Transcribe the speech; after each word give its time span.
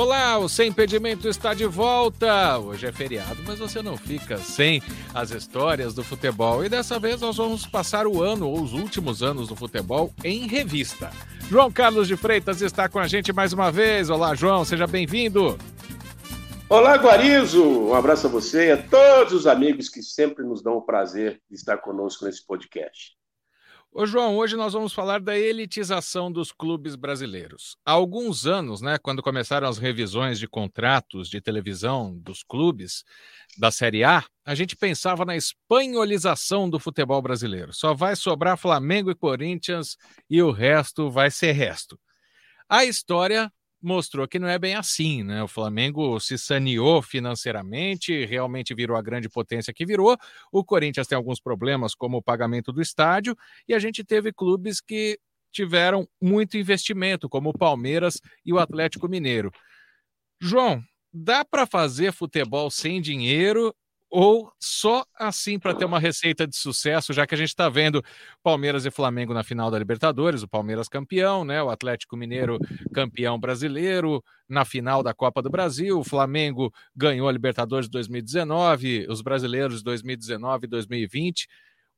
Olá, 0.00 0.38
o 0.38 0.48
Sem 0.48 0.70
Impedimento 0.70 1.28
está 1.28 1.52
de 1.52 1.66
volta. 1.66 2.58
Hoje 2.58 2.86
é 2.86 2.90
feriado, 2.90 3.36
mas 3.46 3.58
você 3.58 3.82
não 3.82 3.98
fica 3.98 4.38
sem 4.38 4.82
as 5.14 5.30
histórias 5.30 5.92
do 5.92 6.02
futebol. 6.02 6.64
E 6.64 6.70
dessa 6.70 6.98
vez 6.98 7.20
nós 7.20 7.36
vamos 7.36 7.66
passar 7.66 8.06
o 8.06 8.22
ano 8.22 8.48
ou 8.48 8.62
os 8.62 8.72
últimos 8.72 9.22
anos 9.22 9.48
do 9.48 9.54
futebol 9.54 10.10
em 10.24 10.46
revista. 10.46 11.10
João 11.50 11.70
Carlos 11.70 12.08
de 12.08 12.16
Freitas 12.16 12.62
está 12.62 12.88
com 12.88 12.98
a 12.98 13.06
gente 13.06 13.30
mais 13.30 13.52
uma 13.52 13.70
vez. 13.70 14.08
Olá, 14.08 14.34
João, 14.34 14.64
seja 14.64 14.86
bem-vindo. 14.86 15.58
Olá, 16.66 16.96
Guarizo! 16.96 17.62
Um 17.62 17.94
abraço 17.94 18.26
a 18.26 18.30
você 18.30 18.68
e 18.68 18.72
a 18.72 18.82
todos 18.82 19.34
os 19.34 19.46
amigos 19.46 19.90
que 19.90 20.02
sempre 20.02 20.46
nos 20.46 20.62
dão 20.62 20.78
o 20.78 20.82
prazer 20.82 21.42
de 21.46 21.56
estar 21.56 21.76
conosco 21.76 22.24
nesse 22.24 22.46
podcast. 22.46 23.19
Ô 23.92 24.06
João, 24.06 24.36
hoje 24.36 24.54
nós 24.54 24.72
vamos 24.72 24.92
falar 24.92 25.20
da 25.20 25.36
elitização 25.36 26.30
dos 26.30 26.52
clubes 26.52 26.94
brasileiros. 26.94 27.76
Há 27.84 27.90
alguns 27.90 28.46
anos, 28.46 28.80
né, 28.80 28.96
quando 28.98 29.20
começaram 29.20 29.66
as 29.66 29.78
revisões 29.78 30.38
de 30.38 30.46
contratos 30.46 31.28
de 31.28 31.40
televisão 31.40 32.16
dos 32.16 32.44
clubes 32.44 33.02
da 33.58 33.68
Série 33.72 34.04
A, 34.04 34.24
a 34.44 34.54
gente 34.54 34.76
pensava 34.76 35.24
na 35.24 35.36
espanholização 35.36 36.70
do 36.70 36.78
futebol 36.78 37.20
brasileiro. 37.20 37.72
Só 37.74 37.92
vai 37.92 38.14
sobrar 38.14 38.56
Flamengo 38.56 39.10
e 39.10 39.14
Corinthians 39.16 39.96
e 40.30 40.40
o 40.40 40.52
resto 40.52 41.10
vai 41.10 41.28
ser 41.28 41.50
resto. 41.50 41.98
A 42.68 42.84
história 42.84 43.52
mostrou 43.82 44.28
que 44.28 44.38
não 44.38 44.48
é 44.48 44.58
bem 44.58 44.74
assim, 44.74 45.22
né? 45.22 45.42
O 45.42 45.48
Flamengo 45.48 46.18
se 46.20 46.36
saneou 46.36 47.00
financeiramente, 47.00 48.24
realmente 48.26 48.74
virou 48.74 48.96
a 48.96 49.02
grande 49.02 49.28
potência 49.28 49.72
que 49.72 49.86
virou. 49.86 50.16
O 50.52 50.64
Corinthians 50.64 51.06
tem 51.06 51.16
alguns 51.16 51.40
problemas, 51.40 51.94
como 51.94 52.18
o 52.18 52.22
pagamento 52.22 52.72
do 52.72 52.82
estádio, 52.82 53.36
e 53.66 53.74
a 53.74 53.78
gente 53.78 54.04
teve 54.04 54.32
clubes 54.32 54.80
que 54.80 55.18
tiveram 55.52 56.08
muito 56.20 56.56
investimento, 56.56 57.28
como 57.28 57.50
o 57.50 57.58
Palmeiras 57.58 58.20
e 58.44 58.52
o 58.52 58.58
Atlético 58.58 59.08
Mineiro. 59.08 59.50
João, 60.40 60.82
dá 61.12 61.44
para 61.44 61.66
fazer 61.66 62.12
futebol 62.12 62.70
sem 62.70 63.00
dinheiro 63.00 63.74
ou 64.10 64.52
só 64.58 65.04
assim 65.16 65.58
para 65.58 65.72
ter 65.72 65.84
uma 65.84 66.00
receita 66.00 66.46
de 66.46 66.56
sucesso, 66.56 67.12
já 67.12 67.26
que 67.26 67.34
a 67.34 67.38
gente 67.38 67.50
está 67.50 67.68
vendo 67.68 68.04
Palmeiras 68.42 68.84
e 68.84 68.90
Flamengo 68.90 69.32
na 69.32 69.44
final 69.44 69.70
da 69.70 69.78
Libertadores, 69.78 70.42
o 70.42 70.48
Palmeiras 70.48 70.88
campeão, 70.88 71.44
né? 71.44 71.62
O 71.62 71.70
Atlético 71.70 72.16
Mineiro 72.16 72.58
campeão 72.92 73.38
brasileiro 73.38 74.22
na 74.48 74.64
final 74.64 75.02
da 75.02 75.14
Copa 75.14 75.40
do 75.40 75.48
Brasil, 75.48 76.00
o 76.00 76.04
Flamengo 76.04 76.72
ganhou 76.94 77.28
a 77.28 77.32
Libertadores 77.32 77.88
2019, 77.88 79.06
os 79.08 79.22
brasileiros 79.22 79.80
2019 79.82 80.64
e 80.66 80.68
2020. 80.68 81.46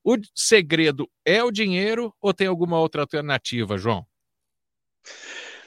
O 0.05 0.17
segredo 0.35 1.09
é 1.25 1.43
o 1.43 1.51
dinheiro 1.51 2.15
ou 2.21 2.35
tem 2.35 2.47
alguma 2.47 2.79
outra 2.79 3.01
alternativa, 3.01 3.79
João? 3.79 4.07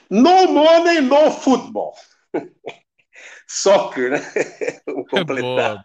No 0.08 0.46
money, 0.46 1.00
no 1.00 1.32
futebol. 1.32 1.94
Soccer, 3.48 4.10
né? 4.10 4.18
Vou 4.86 5.06
completar. 5.06 5.24
É 5.28 5.42
boa, 5.42 5.84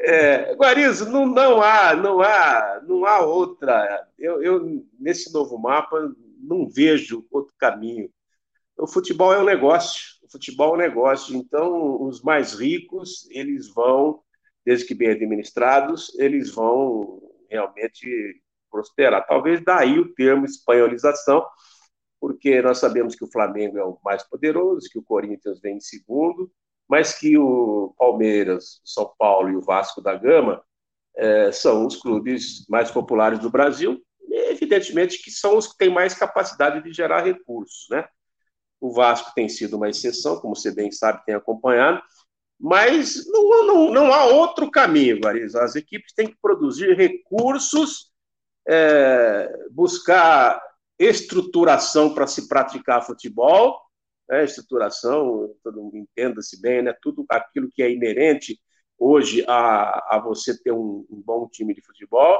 é, 0.00 0.54
Guarizo, 0.54 1.08
não, 1.10 1.26
não, 1.26 1.62
há, 1.62 1.94
não 1.94 2.20
há, 2.20 2.80
não 2.86 3.04
há 3.06 3.20
outra. 3.20 4.08
Eu, 4.18 4.42
eu, 4.42 4.86
nesse 4.98 5.32
novo 5.32 5.58
mapa, 5.58 6.14
não 6.38 6.68
vejo 6.68 7.26
outro 7.30 7.54
caminho. 7.58 8.10
O 8.76 8.86
futebol 8.86 9.32
é 9.32 9.38
um 9.38 9.44
negócio. 9.44 10.18
O 10.22 10.30
futebol 10.30 10.74
é 10.74 10.74
um 10.74 10.88
negócio. 10.88 11.36
Então, 11.36 12.02
os 12.02 12.22
mais 12.22 12.54
ricos, 12.54 13.28
eles 13.30 13.68
vão, 13.72 14.22
desde 14.64 14.86
que 14.86 14.94
bem 14.94 15.10
administrados, 15.10 16.16
eles 16.18 16.50
vão 16.50 17.20
realmente 17.50 18.40
prosperar. 18.70 19.26
Talvez 19.26 19.62
daí 19.64 19.98
o 19.98 20.14
termo 20.14 20.44
espanholização, 20.44 21.46
porque 22.20 22.60
nós 22.62 22.78
sabemos 22.78 23.14
que 23.14 23.24
o 23.24 23.30
Flamengo 23.30 23.78
é 23.78 23.84
o 23.84 23.98
mais 24.04 24.22
poderoso, 24.22 24.88
que 24.90 24.98
o 24.98 25.02
Corinthians 25.02 25.60
vem 25.60 25.76
em 25.76 25.80
segundo, 25.80 26.50
mas 26.88 27.12
que 27.18 27.36
o 27.36 27.94
Palmeiras, 27.98 28.80
São 28.84 29.12
Paulo 29.18 29.50
e 29.50 29.56
o 29.56 29.60
Vasco 29.62 30.00
da 30.00 30.14
Gama 30.14 30.62
é, 31.16 31.52
são 31.52 31.86
os 31.86 31.96
clubes 31.96 32.64
mais 32.68 32.90
populares 32.90 33.38
do 33.38 33.50
Brasil, 33.50 34.00
evidentemente 34.30 35.22
que 35.22 35.30
são 35.30 35.56
os 35.56 35.66
que 35.66 35.76
têm 35.76 35.90
mais 35.90 36.14
capacidade 36.14 36.82
de 36.82 36.92
gerar 36.92 37.24
recursos, 37.24 37.86
né? 37.90 38.06
O 38.80 38.92
Vasco 38.92 39.32
tem 39.34 39.48
sido 39.48 39.76
uma 39.76 39.88
exceção, 39.88 40.40
como 40.40 40.54
você 40.54 40.72
bem 40.72 40.90
sabe, 40.92 41.24
tem 41.24 41.34
acompanhado, 41.34 42.00
mas 42.58 43.26
não, 43.26 43.66
não, 43.66 43.90
não 43.90 44.12
há 44.12 44.24
outro 44.26 44.70
caminho, 44.70 45.20
Marisa. 45.22 45.62
As 45.62 45.76
equipes 45.76 46.12
têm 46.12 46.28
que 46.28 46.36
produzir 46.40 46.96
recursos, 46.96 48.10
é, 48.66 49.48
buscar 49.70 50.60
estruturação 50.98 52.14
para 52.14 52.26
se 52.26 52.48
praticar 52.48 53.04
futebol, 53.04 53.80
né, 54.28 54.44
estruturação, 54.44 55.54
entenda-se 55.94 56.60
bem, 56.60 56.82
né, 56.82 56.94
tudo 57.02 57.24
aquilo 57.28 57.70
que 57.70 57.82
é 57.82 57.90
inerente 57.90 58.58
hoje 58.98 59.44
a, 59.46 60.16
a 60.16 60.18
você 60.18 60.60
ter 60.60 60.72
um, 60.72 61.06
um 61.10 61.22
bom 61.22 61.48
time 61.48 61.72
de 61.74 61.80
futebol 61.80 62.38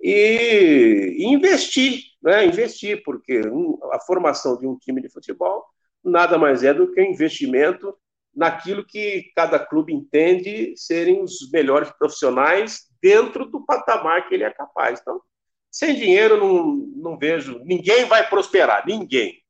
e, 0.00 1.16
e 1.18 1.24
investir, 1.24 2.02
né, 2.22 2.44
investir, 2.44 3.02
porque 3.02 3.40
um, 3.48 3.78
a 3.92 4.00
formação 4.00 4.58
de 4.58 4.66
um 4.66 4.76
time 4.76 5.00
de 5.00 5.08
futebol 5.08 5.64
nada 6.04 6.38
mais 6.38 6.62
é 6.62 6.72
do 6.72 6.92
que 6.92 7.00
um 7.00 7.10
investimento 7.10 7.96
naquilo 8.34 8.84
que 8.84 9.32
cada 9.34 9.58
clube 9.58 9.92
entende 9.92 10.74
serem 10.76 11.22
os 11.22 11.50
melhores 11.50 11.90
profissionais 11.90 12.86
dentro 13.02 13.46
do 13.46 13.64
patamar 13.64 14.28
que 14.28 14.34
ele 14.34 14.44
é 14.44 14.50
capaz. 14.50 15.00
Então, 15.00 15.20
sem 15.70 15.94
dinheiro, 15.94 16.36
não, 16.36 16.74
não 16.96 17.18
vejo. 17.18 17.60
Ninguém 17.64 18.04
vai 18.04 18.28
prosperar, 18.28 18.86
ninguém. 18.86 19.42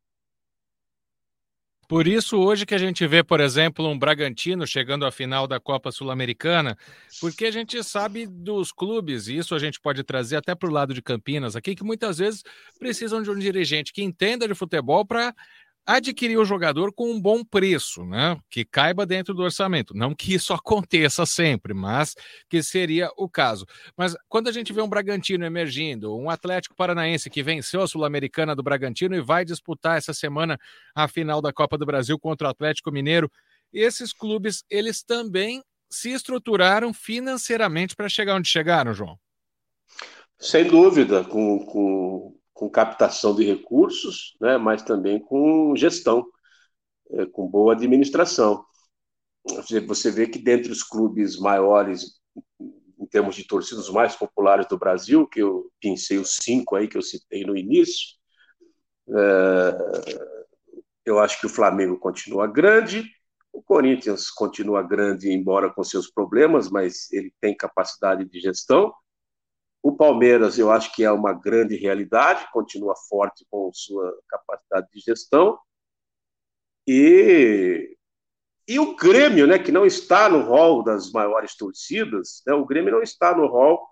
Por 1.88 2.06
isso, 2.06 2.36
hoje 2.36 2.66
que 2.66 2.74
a 2.74 2.78
gente 2.78 3.06
vê, 3.06 3.24
por 3.24 3.40
exemplo, 3.40 3.88
um 3.88 3.98
Bragantino 3.98 4.66
chegando 4.66 5.06
à 5.06 5.10
final 5.10 5.46
da 5.46 5.58
Copa 5.58 5.90
Sul-Americana, 5.90 6.76
porque 7.18 7.46
a 7.46 7.50
gente 7.50 7.82
sabe 7.82 8.26
dos 8.26 8.70
clubes, 8.70 9.26
e 9.26 9.38
isso 9.38 9.54
a 9.54 9.58
gente 9.58 9.80
pode 9.80 10.04
trazer 10.04 10.36
até 10.36 10.54
para 10.54 10.68
o 10.68 10.72
lado 10.72 10.92
de 10.92 11.00
Campinas 11.00 11.56
aqui, 11.56 11.74
que 11.74 11.82
muitas 11.82 12.18
vezes 12.18 12.42
precisam 12.78 13.22
de 13.22 13.30
um 13.30 13.38
dirigente 13.38 13.90
que 13.90 14.02
entenda 14.02 14.46
de 14.46 14.54
futebol 14.54 15.02
para 15.06 15.34
adquirir 15.88 16.36
o 16.36 16.44
jogador 16.44 16.92
com 16.92 17.10
um 17.10 17.18
bom 17.18 17.42
preço, 17.42 18.04
né? 18.04 18.38
Que 18.50 18.62
caiba 18.62 19.06
dentro 19.06 19.32
do 19.32 19.42
orçamento. 19.42 19.94
Não 19.94 20.14
que 20.14 20.34
isso 20.34 20.52
aconteça 20.52 21.24
sempre, 21.24 21.72
mas 21.72 22.14
que 22.46 22.62
seria 22.62 23.08
o 23.16 23.26
caso. 23.26 23.64
Mas 23.96 24.14
quando 24.28 24.48
a 24.48 24.52
gente 24.52 24.70
vê 24.70 24.82
um 24.82 24.88
Bragantino 24.88 25.46
emergindo, 25.46 26.14
um 26.14 26.28
Atlético 26.28 26.76
Paranaense 26.76 27.30
que 27.30 27.42
venceu 27.42 27.80
a 27.80 27.88
Sul-Americana 27.88 28.54
do 28.54 28.62
Bragantino 28.62 29.16
e 29.16 29.22
vai 29.22 29.46
disputar 29.46 29.96
essa 29.96 30.12
semana 30.12 30.58
a 30.94 31.08
final 31.08 31.40
da 31.40 31.54
Copa 31.54 31.78
do 31.78 31.86
Brasil 31.86 32.18
contra 32.18 32.48
o 32.48 32.50
Atlético 32.50 32.92
Mineiro, 32.92 33.30
esses 33.72 34.12
clubes, 34.12 34.64
eles 34.68 35.02
também 35.02 35.62
se 35.90 36.10
estruturaram 36.12 36.92
financeiramente 36.92 37.96
para 37.96 38.10
chegar 38.10 38.36
onde 38.36 38.48
chegaram, 38.48 38.92
João? 38.92 39.18
Sem 40.38 40.68
dúvida, 40.68 41.24
com, 41.24 41.64
com 41.64 42.37
com 42.58 42.68
captação 42.68 43.36
de 43.36 43.44
recursos, 43.44 44.36
né, 44.40 44.58
mas 44.58 44.82
também 44.82 45.20
com 45.20 45.76
gestão, 45.76 46.26
é, 47.12 47.24
com 47.26 47.46
boa 47.46 47.72
administração. 47.72 48.64
Você 49.86 50.10
vê 50.10 50.26
que 50.26 50.40
dentre 50.40 50.72
os 50.72 50.82
clubes 50.82 51.38
maiores, 51.38 52.20
em 52.60 53.06
termos 53.06 53.36
de 53.36 53.44
torcidas 53.46 53.88
mais 53.88 54.16
populares 54.16 54.66
do 54.66 54.76
Brasil, 54.76 55.24
que 55.28 55.40
eu 55.40 55.70
pensei 55.80 56.18
os 56.18 56.36
cinco 56.42 56.74
aí 56.74 56.88
que 56.88 56.98
eu 56.98 57.02
citei 57.02 57.44
no 57.44 57.56
início, 57.56 58.16
é, 59.08 60.32
eu 61.06 61.20
acho 61.20 61.38
que 61.38 61.46
o 61.46 61.50
Flamengo 61.50 61.96
continua 61.96 62.48
grande, 62.48 63.08
o 63.52 63.62
Corinthians 63.62 64.30
continua 64.30 64.82
grande, 64.82 65.30
embora 65.30 65.72
com 65.72 65.84
seus 65.84 66.10
problemas, 66.10 66.68
mas 66.68 67.08
ele 67.12 67.32
tem 67.40 67.56
capacidade 67.56 68.24
de 68.24 68.40
gestão. 68.40 68.92
O 69.82 69.96
Palmeiras, 69.96 70.58
eu 70.58 70.70
acho 70.70 70.92
que 70.94 71.04
é 71.04 71.10
uma 71.10 71.32
grande 71.32 71.76
realidade, 71.76 72.50
continua 72.52 72.94
forte 73.08 73.46
com 73.50 73.70
sua 73.72 74.12
capacidade 74.28 74.88
de 74.92 75.00
gestão. 75.00 75.58
E, 76.86 77.96
e 78.66 78.78
o 78.78 78.96
Grêmio, 78.96 79.46
né, 79.46 79.58
que 79.58 79.70
não 79.70 79.86
está 79.86 80.28
no 80.28 80.40
rol 80.40 80.82
das 80.82 81.12
maiores 81.12 81.54
torcidas, 81.56 82.42
né, 82.46 82.54
o 82.54 82.64
Grêmio 82.64 82.92
não 82.92 83.02
está 83.02 83.36
no 83.36 83.46
rol 83.46 83.86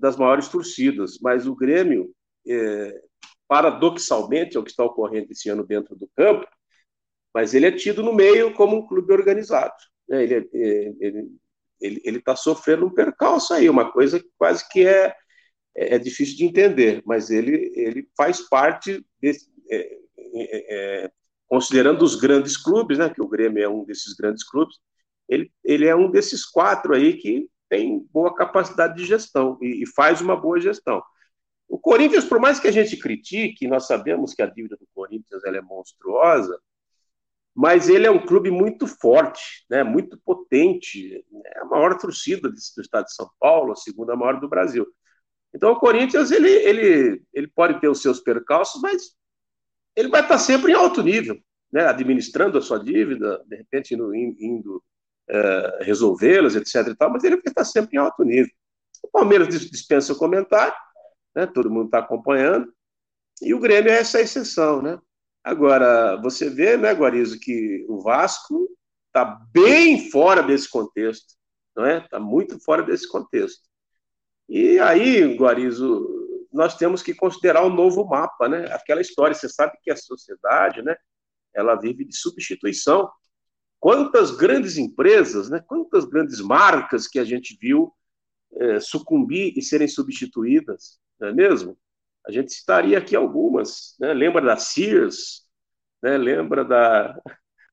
das 0.00 0.16
maiores 0.16 0.48
torcidas, 0.48 1.18
mas 1.20 1.46
o 1.46 1.54
Grêmio, 1.54 2.14
é, 2.46 3.02
paradoxalmente, 3.46 4.56
é 4.56 4.60
o 4.60 4.62
que 4.62 4.70
está 4.70 4.84
ocorrendo 4.84 5.32
esse 5.32 5.48
ano 5.48 5.66
dentro 5.66 5.96
do 5.96 6.08
campo, 6.16 6.46
mas 7.34 7.54
ele 7.54 7.66
é 7.66 7.72
tido 7.72 8.02
no 8.02 8.14
meio 8.14 8.54
como 8.54 8.76
um 8.76 8.86
clube 8.86 9.12
organizado. 9.12 9.74
Né, 10.08 10.22
ele 10.22 10.34
está 10.34 10.56
é, 10.56 10.94
ele, 11.00 11.38
ele, 11.80 12.00
ele 12.04 12.20
tá 12.20 12.34
sofrendo 12.34 12.86
um 12.86 12.94
percalço 12.94 13.52
aí, 13.54 13.68
uma 13.68 13.90
coisa 13.90 14.20
que 14.20 14.30
quase 14.38 14.68
que 14.68 14.86
é 14.86 15.14
é, 15.78 15.94
é 15.94 15.98
difícil 15.98 16.36
de 16.36 16.44
entender, 16.44 17.02
mas 17.06 17.30
ele, 17.30 17.72
ele 17.74 18.08
faz 18.16 18.40
parte 18.48 19.04
desse, 19.20 19.48
é, 19.70 19.98
é, 20.34 21.04
é, 21.04 21.12
considerando 21.46 22.02
os 22.02 22.16
grandes 22.16 22.56
clubes, 22.56 22.98
né, 22.98 23.08
que 23.08 23.22
o 23.22 23.28
Grêmio 23.28 23.62
é 23.62 23.68
um 23.68 23.84
desses 23.84 24.14
grandes 24.14 24.44
clubes, 24.44 24.76
ele, 25.28 25.50
ele 25.62 25.86
é 25.86 25.94
um 25.94 26.10
desses 26.10 26.44
quatro 26.44 26.94
aí 26.94 27.16
que 27.16 27.48
tem 27.68 28.00
boa 28.12 28.34
capacidade 28.34 28.96
de 28.96 29.04
gestão 29.04 29.58
e, 29.62 29.82
e 29.82 29.86
faz 29.86 30.20
uma 30.20 30.36
boa 30.36 30.60
gestão. 30.60 31.02
O 31.68 31.78
Corinthians, 31.78 32.24
por 32.24 32.40
mais 32.40 32.58
que 32.58 32.66
a 32.66 32.72
gente 32.72 32.96
critique, 32.96 33.68
nós 33.68 33.86
sabemos 33.86 34.34
que 34.34 34.42
a 34.42 34.46
dívida 34.46 34.76
do 34.76 34.88
Corinthians 34.94 35.44
ela 35.44 35.58
é 35.58 35.60
monstruosa, 35.60 36.58
mas 37.54 37.88
ele 37.88 38.06
é 38.06 38.10
um 38.10 38.24
clube 38.24 38.50
muito 38.50 38.86
forte, 38.86 39.66
né, 39.68 39.84
muito 39.84 40.18
potente, 40.24 41.24
é 41.44 41.60
a 41.60 41.64
maior 41.66 41.98
torcida 41.98 42.48
do 42.48 42.56
estado 42.56 43.04
de 43.04 43.14
São 43.14 43.28
Paulo, 43.38 43.72
a 43.72 43.76
segunda 43.76 44.16
maior 44.16 44.40
do 44.40 44.48
Brasil. 44.48 44.86
Então 45.58 45.72
o 45.72 45.80
Corinthians 45.80 46.30
ele, 46.30 46.48
ele, 46.48 47.20
ele 47.34 47.48
pode 47.48 47.80
ter 47.80 47.88
os 47.88 48.00
seus 48.00 48.20
percalços, 48.20 48.80
mas 48.80 49.10
ele 49.96 50.08
vai 50.08 50.22
estar 50.22 50.38
sempre 50.38 50.70
em 50.70 50.74
alto 50.76 51.02
nível, 51.02 51.36
né, 51.72 51.84
administrando 51.84 52.56
a 52.56 52.60
sua 52.62 52.78
dívida, 52.78 53.42
de 53.44 53.56
repente 53.56 53.92
indo, 53.92 54.14
indo 54.14 54.80
é, 55.28 55.78
resolvê-las, 55.82 56.54
etc. 56.54 56.86
E 56.86 56.94
tal, 56.94 57.10
mas 57.10 57.24
ele 57.24 57.34
vai 57.34 57.42
estar 57.48 57.64
sempre 57.64 57.96
em 57.96 57.98
alto 57.98 58.22
nível. 58.22 58.52
O 59.02 59.08
Palmeiras 59.08 59.48
dispensa 59.48 60.12
o 60.12 60.16
comentário, 60.16 60.76
né, 61.34 61.44
todo 61.44 61.68
mundo 61.68 61.86
está 61.86 61.98
acompanhando, 61.98 62.72
e 63.42 63.52
o 63.52 63.58
Grêmio 63.58 63.90
é 63.90 63.98
essa 63.98 64.20
exceção, 64.20 64.80
né? 64.80 64.96
Agora, 65.42 66.14
você 66.22 66.48
vê, 66.48 66.76
né, 66.76 66.92
Guarizo, 66.92 67.40
que 67.40 67.84
o 67.88 68.00
Vasco 68.00 68.68
está 69.08 69.24
bem 69.52 70.08
fora 70.08 70.40
desse 70.40 70.70
contexto, 70.70 71.34
não 71.76 71.84
é? 71.84 71.98
Está 71.98 72.20
muito 72.20 72.60
fora 72.60 72.84
desse 72.84 73.08
contexto. 73.08 73.67
E 74.48 74.78
aí, 74.78 75.36
Guarizo, 75.36 76.18
nós 76.52 76.76
temos 76.76 77.02
que 77.02 77.14
considerar 77.14 77.62
o 77.62 77.68
um 77.68 77.74
novo 77.74 78.04
mapa, 78.04 78.48
né? 78.48 78.72
Aquela 78.72 79.00
história, 79.00 79.34
você 79.34 79.48
sabe 79.48 79.76
que 79.82 79.90
a 79.90 79.96
sociedade, 79.96 80.82
né, 80.82 80.96
ela 81.54 81.74
vive 81.74 82.04
de 82.04 82.16
substituição. 82.16 83.10
Quantas 83.78 84.30
grandes 84.30 84.76
empresas, 84.78 85.50
né, 85.50 85.62
quantas 85.66 86.04
grandes 86.04 86.40
marcas 86.40 87.06
que 87.06 87.18
a 87.18 87.24
gente 87.24 87.56
viu 87.60 87.92
é, 88.54 88.80
sucumbir 88.80 89.52
e 89.56 89.62
serem 89.62 89.86
substituídas, 89.86 90.98
não 91.20 91.28
é 91.28 91.32
mesmo? 91.32 91.78
A 92.26 92.32
gente 92.32 92.52
citaria 92.52 92.98
aqui 92.98 93.14
algumas, 93.14 93.94
né? 94.00 94.12
lembra 94.12 94.42
da 94.42 94.56
Sears, 94.56 95.46
né? 96.02 96.16
lembra 96.18 96.64
da, 96.64 97.18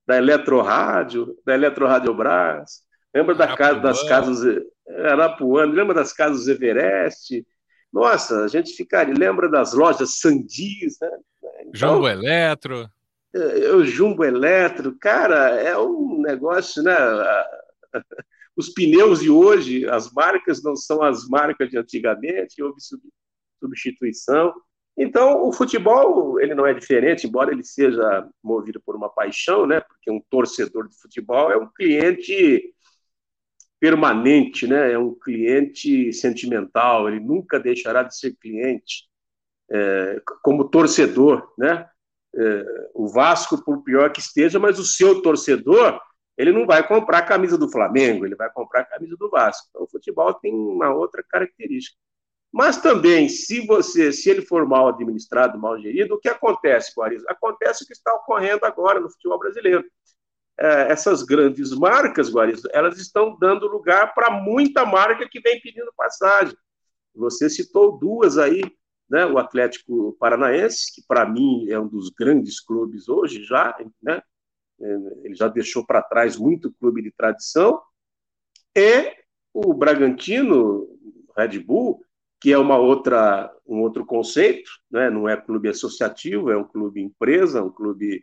da 0.06 0.16
Eletrorádio, 0.16 1.36
da 1.44 1.54
Eletrorádiobras, 1.54 2.85
lembra 3.16 3.34
da 3.34 3.56
casa, 3.56 3.80
das 3.80 4.02
casas 4.06 4.62
Arapuã, 5.06 5.64
lembra 5.64 5.94
das 5.94 6.12
casas 6.12 6.46
Everest, 6.48 7.46
nossa, 7.90 8.44
a 8.44 8.48
gente 8.48 8.74
ficaria, 8.74 9.14
lembra 9.14 9.48
das 9.48 9.72
lojas 9.72 10.18
Sandis, 10.18 10.98
né? 11.00 11.10
Então, 11.62 11.94
Jumbo 11.94 12.08
Eletro. 12.08 12.90
É, 13.34 13.72
o 13.72 13.84
Jumbo 13.84 14.22
Eletro, 14.22 14.94
cara, 15.00 15.58
é 15.58 15.76
um 15.78 16.20
negócio, 16.20 16.82
né? 16.82 16.94
Os 18.54 18.70
pneus 18.70 19.20
de 19.20 19.30
hoje, 19.30 19.88
as 19.88 20.10
marcas 20.12 20.62
não 20.62 20.76
são 20.76 21.02
as 21.02 21.26
marcas 21.28 21.68
de 21.70 21.78
antigamente, 21.78 22.62
houve 22.62 22.78
substituição. 23.60 24.54
Então, 24.96 25.46
o 25.46 25.52
futebol 25.52 26.40
ele 26.40 26.54
não 26.54 26.66
é 26.66 26.72
diferente, 26.72 27.26
embora 27.26 27.52
ele 27.52 27.62
seja 27.62 28.26
movido 28.42 28.80
por 28.80 28.96
uma 28.96 29.10
paixão, 29.10 29.66
né? 29.66 29.80
Porque 29.80 30.10
um 30.10 30.22
torcedor 30.30 30.88
de 30.88 30.98
futebol 30.98 31.50
é 31.50 31.56
um 31.56 31.68
cliente 31.68 32.74
permanente, 33.80 34.66
né? 34.66 34.92
É 34.92 34.98
um 34.98 35.14
cliente 35.14 36.12
sentimental. 36.12 37.08
Ele 37.08 37.20
nunca 37.20 37.58
deixará 37.58 38.02
de 38.02 38.16
ser 38.16 38.36
cliente 38.36 39.04
é, 39.70 40.20
como 40.42 40.68
torcedor, 40.68 41.52
né? 41.58 41.88
É, 42.34 42.64
o 42.94 43.08
Vasco, 43.08 43.64
por 43.64 43.82
pior 43.82 44.12
que 44.12 44.20
esteja, 44.20 44.58
mas 44.58 44.78
o 44.78 44.84
seu 44.84 45.22
torcedor 45.22 46.00
ele 46.36 46.52
não 46.52 46.66
vai 46.66 46.86
comprar 46.86 47.18
a 47.18 47.26
camisa 47.26 47.56
do 47.56 47.70
Flamengo, 47.70 48.26
ele 48.26 48.34
vai 48.34 48.50
comprar 48.52 48.80
a 48.80 48.84
camisa 48.84 49.16
do 49.16 49.30
Vasco. 49.30 49.68
Então, 49.70 49.84
o 49.84 49.88
futebol 49.88 50.34
tem 50.34 50.52
uma 50.52 50.92
outra 50.92 51.24
característica. 51.26 51.96
Mas 52.52 52.76
também, 52.80 53.28
se 53.28 53.66
você, 53.66 54.12
se 54.12 54.30
ele 54.30 54.42
for 54.42 54.66
mal 54.66 54.88
administrado, 54.88 55.58
mal 55.58 55.78
gerido, 55.80 56.14
o 56.14 56.18
que 56.18 56.28
acontece, 56.28 56.92
Guariz? 56.96 57.22
Acontece 57.26 57.84
o 57.84 57.86
que 57.86 57.92
está 57.92 58.14
ocorrendo 58.14 58.64
agora 58.64 59.00
no 59.00 59.10
futebol 59.10 59.38
brasileiro. 59.38 59.84
É, 60.58 60.90
essas 60.90 61.22
grandes 61.22 61.72
marcas, 61.72 62.32
Guariz, 62.32 62.62
elas 62.72 62.98
estão 62.98 63.36
dando 63.38 63.66
lugar 63.66 64.14
para 64.14 64.30
muita 64.30 64.86
marca 64.86 65.28
que 65.28 65.40
vem 65.40 65.60
pedindo 65.60 65.92
passagem. 65.96 66.56
Você 67.14 67.48
citou 67.50 67.98
duas 67.98 68.38
aí, 68.38 68.62
né? 69.08 69.26
O 69.26 69.38
Atlético 69.38 70.16
Paranaense, 70.18 70.94
que 70.94 71.02
para 71.06 71.26
mim 71.26 71.68
é 71.70 71.78
um 71.78 71.88
dos 71.88 72.10
grandes 72.10 72.60
clubes 72.60 73.08
hoje 73.08 73.42
já, 73.44 73.76
né? 74.02 74.22
É, 74.80 74.96
ele 75.24 75.34
já 75.34 75.48
deixou 75.48 75.84
para 75.84 76.02
trás 76.02 76.36
muito 76.36 76.72
clube 76.72 77.02
de 77.02 77.10
tradição, 77.10 77.80
e 78.76 79.14
o 79.54 79.72
Bragantino, 79.72 80.86
Red 81.34 81.58
Bull, 81.60 82.04
que 82.38 82.52
é 82.52 82.58
uma 82.58 82.76
outra, 82.76 83.50
um 83.66 83.80
outro 83.80 84.04
conceito, 84.04 84.70
né? 84.90 85.08
não 85.08 85.26
é 85.26 85.34
clube 85.34 85.70
associativo, 85.70 86.50
é 86.50 86.56
um 86.58 86.64
clube 86.64 87.00
empresa, 87.00 87.62
um 87.62 87.70
clube 87.70 88.22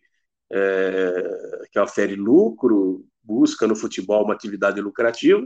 é, 0.55 1.67
que 1.71 1.79
ofere 1.79 2.15
lucro, 2.15 3.03
busca 3.23 3.65
no 3.65 3.75
futebol 3.75 4.23
uma 4.23 4.33
atividade 4.33 4.79
lucrativa, 4.79 5.43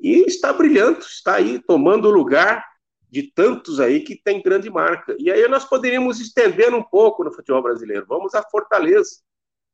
e 0.00 0.24
está 0.26 0.52
brilhando, 0.52 1.00
está 1.00 1.34
aí 1.34 1.58
tomando 1.58 2.08
o 2.08 2.12
lugar 2.12 2.64
de 3.10 3.22
tantos 3.22 3.80
aí 3.80 4.00
que 4.00 4.16
tem 4.16 4.42
grande 4.42 4.70
marca. 4.70 5.14
E 5.18 5.30
aí 5.30 5.46
nós 5.48 5.64
poderíamos 5.64 6.20
estender 6.20 6.74
um 6.74 6.82
pouco 6.82 7.24
no 7.24 7.32
futebol 7.32 7.62
brasileiro. 7.62 8.04
Vamos 8.08 8.34
à 8.34 8.42
Fortaleza. 8.42 9.20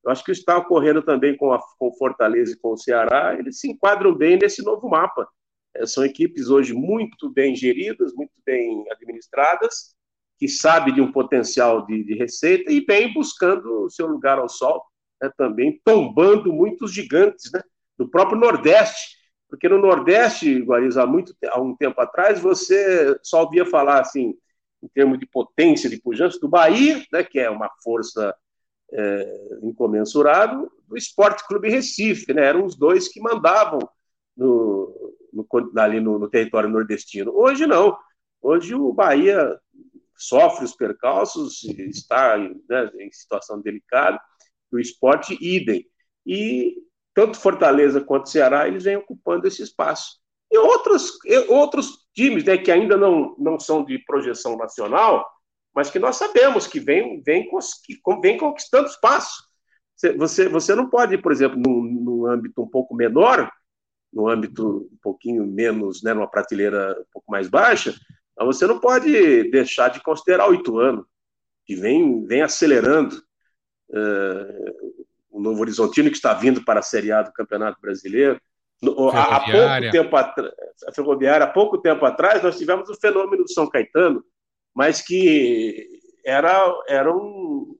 Eu 0.05 0.11
acho 0.11 0.25
que 0.25 0.33
está 0.33 0.57
ocorrendo 0.59 1.03
também 1.03 1.37
com 1.37 1.53
a 1.53 1.61
com 1.79 1.93
Fortaleza 1.95 2.53
e 2.53 2.57
com 2.57 2.73
o 2.73 2.77
Ceará, 2.77 3.37
eles 3.39 3.61
se 3.61 3.71
enquadram 3.71 4.15
bem 4.15 4.37
nesse 4.37 4.63
novo 4.63 4.89
mapa. 4.89 5.29
É, 5.75 5.87
são 5.87 6.05
equipes 6.05 6.49
hoje 6.49 6.75
muito 6.75 7.31
bem 7.31 7.55
geridas, 7.55 8.13
muito 8.15 8.33
bem 8.45 8.85
administradas, 8.91 9.95
que 10.43 10.49
sabem 10.49 10.93
de 10.93 11.01
um 11.01 11.13
potencial 11.13 11.87
de, 11.87 12.03
de 12.03 12.17
receita 12.17 12.73
e 12.73 12.81
vem 12.81 13.15
buscando 13.15 13.85
o 13.85 13.89
seu 13.89 14.09
lugar 14.09 14.41
ao 14.41 14.49
sol, 14.49 14.85
né, 15.23 15.31
também 15.37 15.81
tombando 15.85 16.53
muitos 16.53 16.93
gigantes 16.93 17.49
né, 17.53 17.63
do 17.97 18.09
próprio 18.09 18.37
Nordeste. 18.37 19.19
Porque 19.49 19.69
no 19.69 19.79
Nordeste, 19.79 20.59
Guariz, 20.63 20.97
há, 20.97 21.07
muito, 21.07 21.33
há 21.47 21.61
um 21.61 21.77
tempo 21.77 22.01
atrás, 22.01 22.41
você 22.41 23.17
só 23.23 23.45
ouvia 23.45 23.65
falar 23.65 24.01
assim, 24.01 24.35
em 24.83 24.89
termos 24.89 25.17
de 25.17 25.27
potência, 25.27 25.89
de 25.89 26.03
pujança, 26.03 26.41
do 26.41 26.49
Bahia, 26.49 27.01
né, 27.13 27.23
que 27.23 27.39
é 27.39 27.49
uma 27.49 27.71
força 27.85 28.35
é, 28.93 29.59
incomensurável, 29.63 30.69
do 30.89 30.97
Esporte 30.97 31.47
Clube 31.47 31.71
Recife. 31.71 32.35
Né, 32.35 32.45
eram 32.45 32.65
os 32.65 32.75
dois 32.75 33.07
que 33.07 33.21
mandavam 33.21 33.79
no, 34.37 35.15
no, 35.33 35.47
ali 35.77 36.01
no, 36.01 36.19
no, 36.19 36.29
território 36.29 36.69
nordestino. 36.69 37.31
Hoje 37.33 37.65
não. 37.65 37.97
Hoje 38.41 38.75
o 38.75 38.93
Bahia 38.93 39.57
sofre 40.17 40.65
os 40.65 40.75
percalços, 40.75 41.65
está 41.65 42.39
né, 42.39 42.91
em 42.99 43.11
situação 43.13 43.61
delicada, 43.61 44.21
o 44.73 44.79
esporte 44.79 45.37
idem. 45.41 45.87
E 46.27 46.75
tanto 47.15 47.39
Fortaleza 47.39 48.01
quanto 48.01 48.29
Ceará, 48.29 48.67
eles 48.67 48.85
vêm 48.85 48.97
ocupando 48.97 49.47
esse 49.47 49.63
espaço. 49.63 50.21
E 50.51 50.59
outros, 50.59 51.19
outros 51.49 52.07
times 52.15 52.45
né, 52.45 52.57
que 52.59 52.71
ainda 52.71 52.97
não, 52.97 53.35
não 53.39 53.59
são 53.59 53.85
de 53.85 53.99
projeção 53.99 54.57
nacional, 54.57 55.27
mas 55.75 55.91
que 55.91 55.99
nós 55.99 56.17
sabemos 56.17 56.67
que 56.67 56.79
vem, 56.79 57.23
vem, 57.23 57.49
vem 58.23 58.39
conquistando 58.39 58.89
espaço. 58.89 59.43
Você, 60.19 60.49
você 60.49 60.75
não 60.75 60.89
pode, 60.89 61.17
por 61.19 61.33
exemplo, 61.33 61.59
no, 61.59 61.83
no 61.83 62.27
âmbito 62.27 62.63
um 62.63 62.69
pouco 62.69 62.95
menor, 62.95 63.51
no 64.13 64.29
âmbito 64.29 64.89
um 64.93 64.99
pouquinho 65.01 65.47
menos, 65.47 66.03
né, 66.03 66.13
numa 66.13 66.29
prateleira 66.29 66.99
um 67.01 67.07
pouco 67.13 67.31
mais 67.31 67.49
baixa, 67.49 67.95
você 68.39 68.67
não 68.67 68.79
pode 68.79 69.51
deixar 69.51 69.89
de 69.89 70.03
considerar 70.03 70.49
o 70.49 70.55
Ituano, 70.55 71.07
que 71.65 71.75
vem, 71.75 72.25
vem 72.25 72.43
acelerando 72.43 73.17
uh, 73.91 74.97
o 75.31 75.41
Novo 75.41 75.61
Horizontino, 75.61 76.11
que 76.11 76.17
está 76.17 76.35
vindo 76.35 76.65
para 76.65 76.81
a 76.81 76.83
Série 76.83 77.13
A 77.13 77.23
do 77.23 77.33
Campeonato 77.33 77.81
Brasileiro. 77.81 78.41
Há, 78.83 79.41
pouco 79.41 79.93
tempo 79.93 80.17
atrás, 80.17 80.53
a 80.89 80.93
Ferroviária, 80.93 81.45
há 81.45 81.51
pouco 81.51 81.79
tempo 81.79 82.05
atrás, 82.05 82.43
nós 82.43 82.59
tivemos 82.59 82.89
o 82.89 83.01
fenômeno 83.01 83.45
do 83.45 83.53
São 83.53 83.69
Caetano, 83.69 84.25
mas 84.75 85.01
que 85.01 85.87
era, 86.25 86.75
era 86.89 87.15
um, 87.15 87.77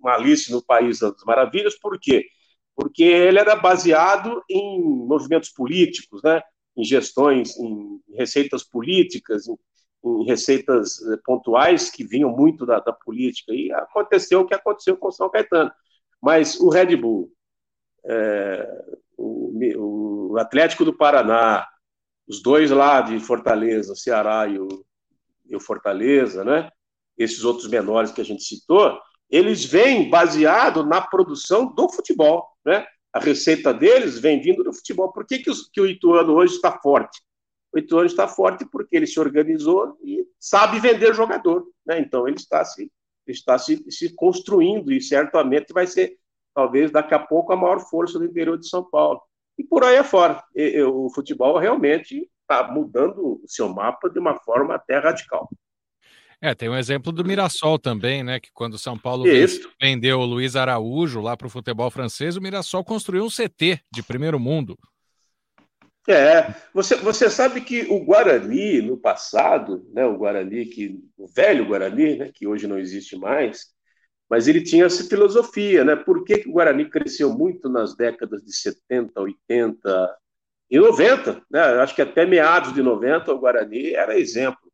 uma 0.00 0.14
Alice 0.14 0.50
no 0.50 0.64
País 0.64 0.98
das 0.98 1.22
Maravilhas, 1.24 1.78
por 1.78 1.98
quê? 2.00 2.26
porque 2.74 3.02
ele 3.02 3.38
era 3.38 3.54
baseado 3.54 4.42
em 4.48 4.80
movimentos 4.82 5.50
políticos, 5.50 6.22
né? 6.22 6.40
em 6.76 6.84
gestões, 6.84 7.56
em 7.58 8.00
receitas 8.14 8.64
políticas, 8.64 9.46
em, 9.46 9.56
em 10.04 10.24
receitas 10.24 11.00
eh, 11.02 11.16
pontuais 11.24 11.90
que 11.90 12.04
vinham 12.04 12.30
muito 12.30 12.66
da, 12.66 12.80
da, 12.80 12.92
política. 12.92 13.52
E 13.52 13.72
aconteceu 13.72 14.40
o 14.40 14.46
que 14.46 14.54
aconteceu 14.54 14.96
com 14.96 15.08
o 15.08 15.12
São 15.12 15.30
Caetano. 15.30 15.70
Mas 16.20 16.58
o 16.60 16.68
Red 16.68 16.96
Bull, 16.96 17.30
é, 18.04 18.68
o, 19.16 20.32
o, 20.32 20.38
Atlético 20.38 20.84
do 20.84 20.96
Paraná, 20.96 21.66
os 22.26 22.42
dois 22.42 22.70
lá 22.70 23.00
de 23.00 23.18
Fortaleza, 23.20 23.92
o 23.92 23.96
Ceará 23.96 24.46
e 24.46 24.58
o, 24.58 24.68
e 25.46 25.56
o 25.56 25.60
Fortaleza, 25.60 26.44
né? 26.44 26.70
esses 27.16 27.44
outros 27.44 27.68
menores 27.68 28.10
que 28.10 28.20
a 28.20 28.24
gente 28.24 28.42
citou, 28.42 28.98
eles 29.30 29.64
vêm 29.64 30.08
baseado 30.10 30.84
na 30.84 31.00
produção 31.00 31.72
do 31.74 31.88
futebol, 31.88 32.46
né? 32.64 32.86
A 33.12 33.18
receita 33.18 33.74
deles 33.74 34.18
vem 34.18 34.40
vindo 34.40 34.64
do 34.64 34.72
futebol. 34.72 35.12
Por 35.12 35.26
que, 35.26 35.38
que, 35.38 35.50
os, 35.50 35.68
que 35.70 35.80
o 35.80 35.86
Ituano 35.86 36.32
hoje 36.32 36.54
está 36.54 36.78
forte? 36.78 37.20
O 37.72 37.78
Ituano 37.78 38.06
está 38.06 38.28
forte 38.28 38.64
porque 38.64 38.96
ele 38.96 39.06
se 39.06 39.18
organizou 39.18 39.96
e 40.02 40.26
sabe 40.38 40.78
vender 40.78 41.14
jogador, 41.14 41.66
né? 41.86 41.98
Então 42.00 42.28
ele 42.28 42.36
está 42.36 42.64
se 42.64 42.90
está 43.26 43.56
se, 43.56 43.84
se 43.88 44.14
construindo 44.14 44.92
e 44.92 45.00
certamente 45.00 45.72
vai 45.72 45.86
ser 45.86 46.16
talvez 46.54 46.90
daqui 46.90 47.14
a 47.14 47.18
pouco 47.18 47.52
a 47.52 47.56
maior 47.56 47.80
força 47.80 48.18
do 48.18 48.24
interior 48.24 48.58
de 48.58 48.68
São 48.68 48.84
Paulo. 48.84 49.20
E 49.56 49.64
por 49.64 49.84
aí 49.84 49.96
afora. 49.96 50.42
E, 50.54 50.76
e, 50.76 50.82
o 50.82 51.08
futebol 51.10 51.58
realmente 51.58 52.28
está 52.40 52.70
mudando 52.70 53.40
o 53.42 53.44
seu 53.46 53.68
mapa 53.68 54.10
de 54.10 54.18
uma 54.18 54.34
forma 54.40 54.74
até 54.74 54.98
radical. 54.98 55.48
É, 56.40 56.54
tem 56.56 56.68
um 56.68 56.76
exemplo 56.76 57.12
do 57.12 57.24
Mirassol 57.24 57.78
também, 57.78 58.24
né? 58.24 58.40
Que 58.40 58.50
quando 58.52 58.74
o 58.74 58.78
São 58.78 58.98
Paulo 58.98 59.24
vendeu 59.80 60.18
o 60.18 60.26
Luiz 60.26 60.56
Araújo 60.56 61.20
lá 61.20 61.36
para 61.36 61.46
o 61.46 61.50
futebol 61.50 61.88
francês, 61.88 62.36
o 62.36 62.40
Mirassol 62.40 62.84
construiu 62.84 63.24
um 63.24 63.28
CT 63.28 63.80
de 63.92 64.02
primeiro 64.02 64.40
mundo. 64.40 64.76
É, 66.08 66.52
você, 66.74 66.96
você 66.96 67.30
sabe 67.30 67.60
que 67.60 67.82
o 67.82 68.04
Guarani, 68.04 68.82
no 68.82 68.96
passado, 68.96 69.88
né, 69.92 70.04
o 70.04 70.16
Guarani, 70.16 70.66
que, 70.66 70.98
o 71.16 71.28
velho 71.28 71.66
Guarani, 71.66 72.16
né, 72.16 72.30
que 72.34 72.46
hoje 72.46 72.66
não 72.66 72.78
existe 72.78 73.16
mais, 73.16 73.66
mas 74.28 74.48
ele 74.48 74.62
tinha 74.62 74.86
essa 74.86 75.04
filosofia, 75.04 75.84
né? 75.84 75.94
Por 75.94 76.24
que, 76.24 76.38
que 76.38 76.48
o 76.48 76.52
Guarani 76.52 76.88
cresceu 76.88 77.32
muito 77.32 77.68
nas 77.68 77.94
décadas 77.94 78.42
de 78.42 78.52
70, 78.52 79.20
80 79.20 80.16
e 80.70 80.78
90, 80.78 81.42
né? 81.50 81.60
Acho 81.82 81.94
que 81.94 82.02
até 82.02 82.24
meados 82.26 82.72
de 82.72 82.82
90 82.82 83.32
o 83.32 83.38
Guarani 83.38 83.94
era 83.94 84.18
exemplo 84.18 84.72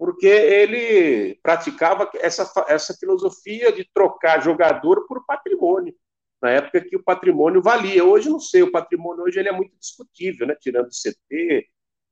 porque 0.00 0.26
ele 0.26 1.38
praticava 1.42 2.10
essa, 2.14 2.50
essa 2.68 2.94
filosofia 2.94 3.70
de 3.70 3.86
trocar 3.92 4.42
jogador 4.42 5.06
por 5.06 5.26
patrimônio, 5.26 5.94
na 6.40 6.50
época 6.50 6.80
que 6.80 6.96
o 6.96 7.02
patrimônio 7.02 7.62
valia. 7.62 8.04
Hoje, 8.04 8.28
não 8.28 8.40
sei, 8.40 8.62
o 8.62 8.72
patrimônio 8.72 9.24
hoje 9.24 9.38
ele 9.38 9.48
é 9.48 9.52
muito 9.52 9.76
discutível, 9.78 10.46
né? 10.46 10.56
tirando 10.58 10.88
CT, 10.88 11.66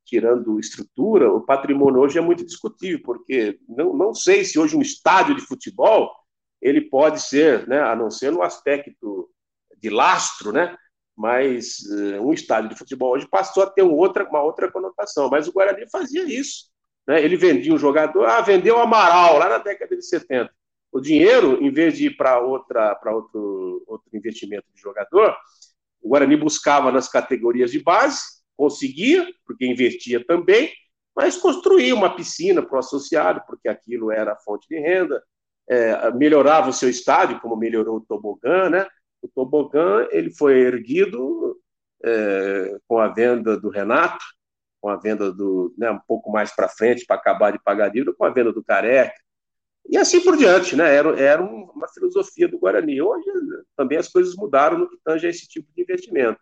tirando 0.05 0.59
estrutura, 0.59 1.31
o 1.33 1.45
patrimônio 1.45 2.01
hoje 2.01 2.19
é 2.19 2.21
muito 2.21 2.45
discutível, 2.45 3.01
porque 3.05 3.59
não, 3.69 3.95
não 3.95 4.15
sei 4.15 4.45
se 4.45 4.59
hoje 4.59 4.77
um 4.77 4.83
estádio 4.83 5.35
de 5.35 5.43
futebol 5.43 6.11
ele 6.61 6.81
pode 6.81 7.21
ser, 7.23 7.69
né, 7.69 7.81
a 7.81 7.95
não 7.95 8.11
ser 8.11 8.33
no 8.33 8.43
aspecto 8.43 9.31
de 9.77 9.91
lastro, 9.91 10.51
né, 10.51 10.77
mas 11.17 11.81
uh, 11.91 12.23
um 12.23 12.33
estádio 12.33 12.71
de 12.71 12.77
futebol 12.77 13.13
hoje 13.13 13.29
passou 13.29 13.65
a 13.65 13.71
ter 13.71 13.83
um 13.83 13.93
outra, 13.93 14.25
uma 14.29 14.43
outra 14.43 14.71
conotação. 14.71 15.29
Mas 15.29 15.49
o 15.49 15.53
Guarani 15.53 15.85
fazia 15.91 16.23
isso. 16.23 16.67
Né? 17.09 17.23
Ele 17.23 17.37
vendia 17.37 17.75
um 17.75 17.79
jogador, 17.79 18.25
ah, 18.25 18.41
vendeu 18.41 18.77
o 18.77 18.81
Amaral 18.81 19.37
lá 19.37 19.49
na 19.49 19.59
década 19.59 19.97
de 19.97 20.07
70. 20.07 20.49
O 20.91 21.01
dinheiro, 21.01 21.63
em 21.63 21.71
vez 21.71 21.97
de 21.97 22.07
ir 22.07 22.17
para 22.17 22.41
outro, 22.41 23.85
outro 23.87 24.09
investimento 24.15 24.67
de 24.75 24.81
jogador, 24.81 25.37
o 26.03 26.09
Guarani 26.09 26.37
buscava 26.37 26.91
nas 26.91 27.09
categorias 27.09 27.71
de 27.71 27.83
base, 27.83 28.21
conseguia, 28.57 29.27
porque 29.47 29.67
investia 29.67 30.25
também, 30.25 30.73
mas 31.15 31.37
construía 31.37 31.95
uma 31.95 32.15
piscina 32.15 32.63
para 32.63 32.77
o 32.77 32.79
associado, 32.79 33.43
porque 33.47 33.69
aquilo 33.69 34.11
era 34.11 34.37
fonte 34.37 34.67
de 34.69 34.79
renda, 34.79 35.23
é, 35.69 36.11
melhorava 36.13 36.71
o 36.71 36.73
seu 36.73 36.89
estádio, 36.89 37.41
como 37.41 37.57
melhorou 37.57 37.97
o 37.97 38.01
tobogã, 38.01 38.71
né? 38.71 38.87
O 39.21 39.29
tobogã 39.29 40.07
ele 40.11 40.31
foi 40.31 40.61
erguido 40.61 41.61
é, 42.05 42.79
com 42.87 42.99
a 42.99 43.09
venda 43.09 43.59
do 43.59 43.69
Renato, 43.69 44.25
com 44.81 44.89
a 44.89 44.97
venda 44.97 45.33
do, 45.33 45.75
né, 45.77 45.91
um 45.91 45.99
pouco 46.07 46.31
mais 46.31 46.55
para 46.55 46.69
frente, 46.69 47.05
para 47.05 47.17
acabar 47.17 47.51
de 47.51 47.63
pagar 47.63 47.89
dívida, 47.89 48.15
com 48.15 48.25
a 48.25 48.31
venda 48.31 48.53
do 48.53 48.63
Careca, 48.63 49.15
e 49.89 49.97
assim 49.97 50.21
por 50.23 50.37
diante, 50.37 50.77
né? 50.77 50.95
Era, 50.95 51.19
era 51.19 51.43
uma 51.43 51.89
filosofia 51.89 52.47
do 52.47 52.59
Guarani. 52.59 53.01
Hoje 53.01 53.25
também 53.77 53.97
as 53.97 54.09
coisas 54.09 54.37
mudaram 54.37 54.79
no 54.79 54.89
que 54.89 54.99
tange 55.03 55.27
a 55.27 55.31
esse 55.31 55.49
tipo 55.49 55.67
de 55.75 55.83
investimento. 55.83 56.39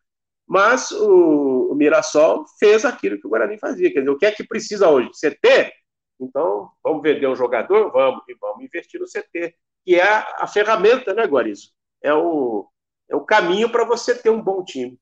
Mas 0.47 0.91
o, 0.91 1.73
o 1.73 1.75
Mirassol 1.75 2.45
fez 2.59 2.85
aquilo 2.85 3.19
que 3.21 3.27
o 3.27 3.31
Guarani 3.31 3.59
fazia. 3.59 3.93
Quer 3.93 4.01
dizer, 4.01 4.11
o 4.11 4.19
que 4.19 4.27
é 4.27 4.33
que 4.33 4.47
precisa 4.47 4.89
hoje? 4.89 5.11
CT? 5.11 5.73
Então, 6.21 6.71
vamos 6.83 7.03
vender 7.03 7.29
um 7.29 7.37
jogador? 7.37 7.91
Vamos, 7.93 8.23
e 8.29 8.35
vamos 8.41 8.65
investir 8.65 9.01
no 9.01 9.07
CT, 9.07 9.55
que 9.85 9.95
é 9.95 10.03
a, 10.03 10.37
a 10.41 10.47
ferramenta, 10.47 11.13
né, 11.15 11.25
Guarizo? 11.25 11.71
É 12.03 12.13
o, 12.15 12.69
é 13.09 13.15
o 13.15 13.25
caminho 13.25 13.71
para 13.71 13.85
você 13.85 14.15
ter 14.15 14.31
um 14.31 14.43
bom 14.43 14.65
time. 14.65 14.99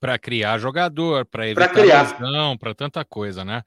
Para 0.00 0.18
criar 0.18 0.58
jogador, 0.58 1.24
para 1.24 1.46
evitar 1.48 1.72
lesão, 1.74 2.56
para 2.56 2.74
tanta 2.74 3.04
coisa, 3.04 3.44
né? 3.44 3.62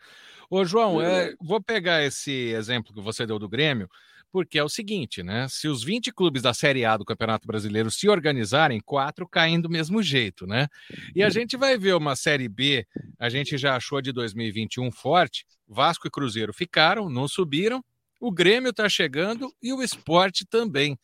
Ô, 0.49 0.65
João, 0.65 1.01
é, 1.01 1.33
vou 1.39 1.61
pegar 1.61 2.03
esse 2.03 2.31
exemplo 2.31 2.93
que 2.93 3.01
você 3.01 3.25
deu 3.25 3.37
do 3.37 3.47
Grêmio, 3.47 3.89
porque 4.31 4.57
é 4.59 4.63
o 4.63 4.69
seguinte, 4.69 5.23
né? 5.23 5.47
Se 5.49 5.67
os 5.67 5.83
20 5.83 6.11
clubes 6.11 6.41
da 6.41 6.53
Série 6.53 6.85
A 6.85 6.97
do 6.97 7.05
Campeonato 7.05 7.47
Brasileiro 7.47 7.89
se 7.89 8.07
organizarem, 8.07 8.79
quatro 8.79 9.27
caem 9.27 9.59
do 9.59 9.69
mesmo 9.69 10.01
jeito, 10.01 10.45
né? 10.45 10.67
E 11.15 11.23
a 11.23 11.29
gente 11.29 11.57
vai 11.57 11.77
ver 11.77 11.95
uma 11.95 12.15
Série 12.15 12.47
B, 12.47 12.85
a 13.17 13.29
gente 13.29 13.57
já 13.57 13.75
achou 13.75 14.01
de 14.01 14.11
2021 14.11 14.91
forte, 14.91 15.45
Vasco 15.67 16.07
e 16.07 16.11
Cruzeiro 16.11 16.53
ficaram, 16.53 17.09
não 17.09 17.27
subiram, 17.27 17.83
o 18.19 18.31
Grêmio 18.31 18.71
está 18.71 18.89
chegando 18.89 19.51
e 19.61 19.71
o 19.73 19.81
esporte 19.81 20.45
também. 20.45 20.97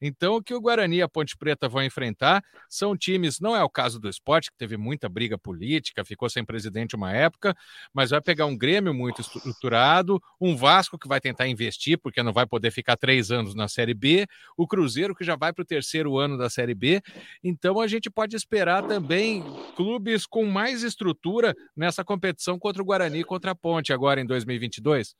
Então, 0.00 0.36
o 0.36 0.42
que 0.42 0.54
o 0.54 0.60
Guarani 0.60 0.96
e 0.96 1.02
a 1.02 1.08
Ponte 1.08 1.36
Preta 1.36 1.68
vão 1.68 1.82
enfrentar 1.82 2.42
são 2.68 2.96
times, 2.96 3.40
não 3.40 3.56
é 3.56 3.62
o 3.62 3.70
caso 3.70 3.98
do 3.98 4.08
esporte, 4.08 4.50
que 4.50 4.56
teve 4.56 4.76
muita 4.76 5.08
briga 5.08 5.38
política, 5.38 6.04
ficou 6.04 6.28
sem 6.28 6.44
presidente 6.44 6.96
uma 6.96 7.12
época, 7.12 7.54
mas 7.92 8.10
vai 8.10 8.20
pegar 8.20 8.46
um 8.46 8.56
Grêmio 8.56 8.92
muito 8.92 9.20
estruturado, 9.20 10.20
um 10.40 10.56
Vasco 10.56 10.98
que 10.98 11.08
vai 11.08 11.20
tentar 11.20 11.46
investir, 11.46 11.98
porque 11.98 12.22
não 12.22 12.32
vai 12.32 12.46
poder 12.46 12.70
ficar 12.70 12.96
três 12.96 13.30
anos 13.30 13.54
na 13.54 13.68
Série 13.68 13.94
B, 13.94 14.26
o 14.56 14.66
Cruzeiro 14.66 15.14
que 15.14 15.24
já 15.24 15.36
vai 15.36 15.52
para 15.52 15.62
o 15.62 15.66
terceiro 15.66 16.18
ano 16.18 16.36
da 16.36 16.50
Série 16.50 16.74
B. 16.74 17.00
Então, 17.42 17.80
a 17.80 17.86
gente 17.86 18.10
pode 18.10 18.36
esperar 18.36 18.86
também 18.86 19.44
clubes 19.76 20.26
com 20.26 20.44
mais 20.44 20.82
estrutura 20.82 21.54
nessa 21.76 22.04
competição 22.04 22.58
contra 22.58 22.82
o 22.82 22.84
Guarani 22.84 23.20
e 23.20 23.24
contra 23.24 23.52
a 23.52 23.54
Ponte 23.54 23.92
agora 23.92 24.20
em 24.20 24.26
2022? 24.26 25.14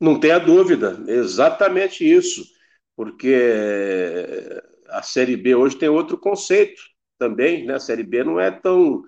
Não 0.00 0.18
tenha 0.18 0.38
dúvida, 0.38 1.02
exatamente 1.06 2.04
isso 2.04 2.53
porque 2.96 4.62
a 4.88 5.02
Série 5.02 5.36
B 5.36 5.54
hoje 5.54 5.76
tem 5.76 5.88
outro 5.88 6.18
conceito 6.18 6.80
também, 7.18 7.64
né? 7.64 7.74
A 7.74 7.80
Série 7.80 8.02
B 8.02 8.24
não 8.24 8.38
é 8.38 8.50
tão 8.50 9.02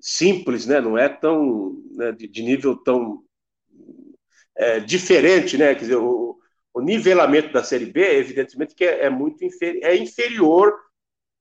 simples, 0.00 0.66
né? 0.66 0.80
Não 0.80 0.96
é 0.96 1.08
tão 1.08 1.82
né? 1.92 2.12
De, 2.12 2.26
de, 2.28 2.42
nível 2.42 2.76
tão 2.76 3.22
é, 4.56 4.80
diferente, 4.80 5.58
né? 5.58 5.74
Quer 5.74 5.80
dizer, 5.80 5.96
o, 5.96 6.38
o, 6.72 6.80
nivelamento 6.80 7.52
da 7.52 7.62
Série 7.62 7.86
B, 7.86 8.00
evidentemente, 8.00 8.74
que 8.74 8.84
é, 8.84 9.04
é 9.04 9.10
muito 9.10 9.44
inferi 9.44 9.80
é 9.82 9.96
inferior 9.96 10.74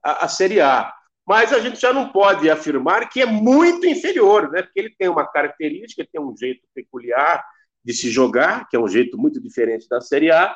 à, 0.04 0.26
à 0.26 0.28
Série 0.28 0.60
A. 0.62 0.94
Mas 1.28 1.52
a 1.52 1.60
gente 1.60 1.80
já 1.80 1.92
não 1.92 2.10
pode 2.10 2.50
afirmar 2.50 3.10
que 3.10 3.22
é 3.22 3.26
muito 3.26 3.88
inferior, 3.88 4.52
né? 4.52 4.62
Porque 4.62 4.80
ele 4.80 4.96
tem 4.98 5.10
uma 5.10 5.26
característica, 5.26 6.08
tem 6.12 6.22
um 6.22 6.36
jeito 6.38 6.62
peculiar 6.74 7.44
de 7.84 7.94
se 7.94 8.10
jogar, 8.10 8.68
que 8.68 8.76
é 8.76 8.80
um 8.80 8.88
jeito 8.88 9.18
muito 9.18 9.42
diferente 9.42 9.88
da 9.88 10.02
Série 10.02 10.32
A, 10.32 10.56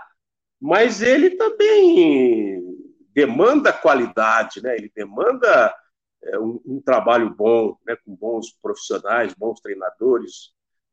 mas 0.59 1.01
ele 1.01 1.31
também 1.31 2.61
demanda 3.13 3.71
qualidade, 3.71 4.61
né? 4.61 4.75
ele 4.75 4.91
demanda 4.93 5.73
é, 6.23 6.39
um, 6.39 6.61
um, 6.65 6.81
trabalho 6.81 7.33
bom, 7.33 7.77
né? 7.85 7.95
com 8.05 8.15
bons 8.15 8.51
profissionais, 8.61 9.33
bons 9.33 9.59
treinadores, 9.61 10.51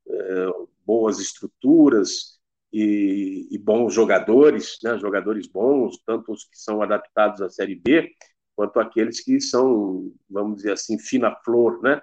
é, 0.09 0.47
boas 0.85 1.19
estruturas 1.19 2.39
e, 2.73 3.49
e, 3.51 3.59
bons 3.59 3.93
jogadores, 3.93 4.79
né? 4.83 4.99
jogadores 4.99 5.47
bons, 5.47 5.99
tanto 6.07 6.33
os 6.33 6.45
que 6.45 6.59
são 6.59 6.81
adaptados 6.83 7.43
à 7.43 7.49
Série 7.49 7.75
B, 7.75 8.11
quanto 8.55 8.81
aqueles 8.81 9.21
que 9.21 9.41
são, 9.41 10.13
vamos 10.31 10.57
dizer 10.57 10.73
assim, 10.73 10.99
fina 10.99 11.35
flor, 11.45 11.83
né? 11.83 12.01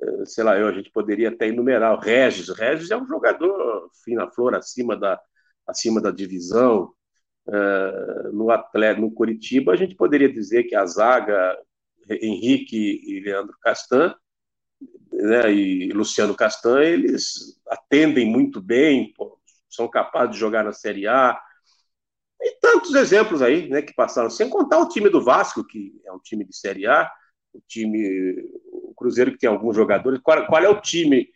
É, 0.00 0.24
sei 0.26 0.42
lá, 0.42 0.58
eu, 0.58 0.66
a 0.66 0.72
gente 0.72 0.90
poderia 0.90 1.28
até 1.28 1.46
enumerar 1.48 1.94
o 1.94 2.00
Regis. 2.00 2.48
Regis 2.48 2.90
é 2.90 2.96
um 2.96 3.06
jogador 3.06 3.88
fina 4.04 4.28
flor 4.30 4.54
acima 4.54 4.96
da, 4.96 5.20
acima 5.66 6.00
da 6.00 6.10
divisão, 6.10 6.92
No 8.32 8.50
atleta, 8.50 9.00
no 9.00 9.10
Curitiba, 9.10 9.72
a 9.72 9.76
gente 9.76 9.94
poderia 9.94 10.32
dizer 10.32 10.64
que 10.64 10.74
a 10.74 10.86
zaga 10.86 11.58
Henrique 12.08 13.00
e 13.04 13.20
Leandro 13.20 13.56
Castan, 13.60 14.14
né, 15.12 15.52
e 15.52 15.92
Luciano 15.92 16.34
Castan, 16.34 16.82
eles 16.82 17.60
atendem 17.68 18.26
muito 18.26 18.60
bem, 18.60 19.12
pô, 19.12 19.38
são 19.68 19.88
capazes 19.88 20.34
de 20.34 20.40
jogar 20.40 20.64
na 20.64 20.72
Série 20.72 21.06
A. 21.06 21.40
E 22.40 22.58
tantos 22.60 22.94
exemplos 22.94 23.40
aí, 23.40 23.68
né, 23.68 23.82
que 23.82 23.94
passaram, 23.94 24.30
sem 24.30 24.48
contar 24.48 24.78
o 24.78 24.88
time 24.88 25.08
do 25.08 25.22
Vasco, 25.22 25.64
que 25.64 26.00
é 26.04 26.12
um 26.12 26.18
time 26.18 26.44
de 26.44 26.56
Série 26.56 26.86
A, 26.86 27.10
o 27.52 27.60
time, 27.66 28.42
o 28.72 28.94
Cruzeiro 28.96 29.32
que 29.32 29.38
tem 29.38 29.48
alguns 29.48 29.76
jogadores. 29.76 30.20
Qual, 30.20 30.46
qual 30.46 30.62
é 30.62 30.68
o 30.68 30.80
time 30.80 31.28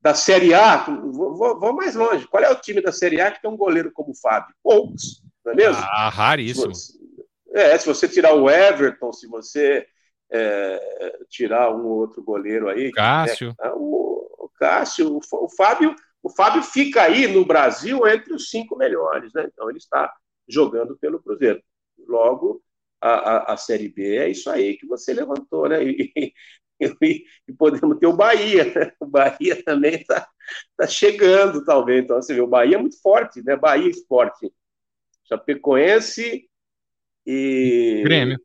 da 0.00 0.14
Série 0.14 0.52
A? 0.52 0.78
Vou, 0.84 1.34
vou, 1.34 1.58
vou, 1.58 1.72
mais 1.72 1.94
longe. 1.94 2.26
Qual 2.26 2.42
é 2.42 2.50
o 2.50 2.60
time 2.60 2.82
da 2.82 2.92
Série 2.92 3.20
A 3.20 3.30
que 3.30 3.40
tem 3.40 3.50
um 3.50 3.56
goleiro 3.56 3.90
como 3.92 4.10
o 4.10 4.16
Fábio? 4.16 4.54
Poucos 4.62 5.22
não 5.44 5.52
é 5.52 5.56
mesmo? 5.56 5.82
Ah, 5.82 6.08
raríssimo. 6.08 6.74
Se 6.74 6.92
você, 6.92 7.00
é, 7.52 7.78
se 7.78 7.86
você 7.86 8.08
tirar 8.08 8.34
o 8.34 8.48
Everton, 8.48 9.12
se 9.12 9.26
você 9.26 9.86
é, 10.30 11.18
tirar 11.28 11.74
um 11.74 11.86
outro 11.86 12.22
goleiro 12.22 12.68
aí. 12.68 12.90
Cássio. 12.92 13.48
Né, 13.48 13.72
o, 13.74 14.44
o, 14.44 14.50
Cássio, 14.58 15.16
o, 15.16 15.20
o, 15.44 15.48
Fábio, 15.48 15.94
o 16.22 16.30
Fábio 16.30 16.62
fica 16.62 17.02
aí 17.02 17.26
no 17.26 17.44
Brasil 17.44 18.06
entre 18.06 18.32
os 18.32 18.48
cinco 18.48 18.76
melhores, 18.76 19.32
né? 19.34 19.48
Então 19.52 19.68
ele 19.68 19.78
está 19.78 20.12
jogando 20.48 20.96
pelo 20.98 21.22
Cruzeiro. 21.22 21.60
Logo, 22.06 22.62
a, 23.00 23.10
a, 23.10 23.52
a 23.54 23.56
Série 23.56 23.88
B 23.88 24.16
é 24.16 24.28
isso 24.28 24.48
aí 24.48 24.76
que 24.76 24.86
você 24.86 25.12
levantou, 25.12 25.68
né? 25.68 25.82
E, 25.82 26.12
e, 27.02 27.24
e 27.48 27.52
podemos 27.52 27.98
ter 27.98 28.06
o 28.06 28.16
Bahia, 28.16 28.64
né? 28.64 28.92
O 29.00 29.06
Bahia 29.06 29.62
também 29.64 29.96
está 29.96 30.28
tá 30.76 30.86
chegando, 30.86 31.64
talvez. 31.64 32.04
Então, 32.04 32.20
você 32.20 32.34
vê, 32.34 32.40
o 32.40 32.46
Bahia 32.46 32.76
é 32.76 32.80
muito 32.80 33.00
forte, 33.00 33.42
né? 33.42 33.56
Bahia 33.56 33.88
Esporte 33.88 34.50
Chapecoense 35.30 36.48
e 37.24 38.02
Grêmio. 38.04 38.38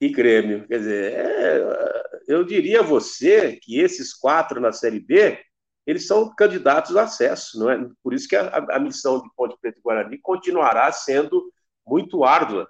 e 0.00 0.08
Grêmio. 0.08 0.66
Quer 0.66 0.78
dizer, 0.78 1.12
é, 1.12 2.04
eu 2.26 2.44
diria 2.44 2.80
a 2.80 2.84
você 2.84 3.56
que 3.56 3.78
esses 3.78 4.12
quatro 4.12 4.60
na 4.60 4.72
Série 4.72 5.00
B, 5.00 5.38
eles 5.86 6.06
são 6.06 6.34
candidatos 6.34 6.96
a 6.96 7.04
acesso, 7.04 7.58
não 7.58 7.70
é? 7.70 7.88
Por 8.02 8.14
isso 8.14 8.28
que 8.28 8.34
a, 8.34 8.48
a 8.70 8.78
missão 8.80 9.22
de 9.22 9.28
Ponte 9.36 9.56
Preta 9.60 9.78
e 9.78 9.82
Guarani 9.82 10.18
continuará 10.18 10.90
sendo 10.90 11.52
muito 11.86 12.24
árdua. 12.24 12.68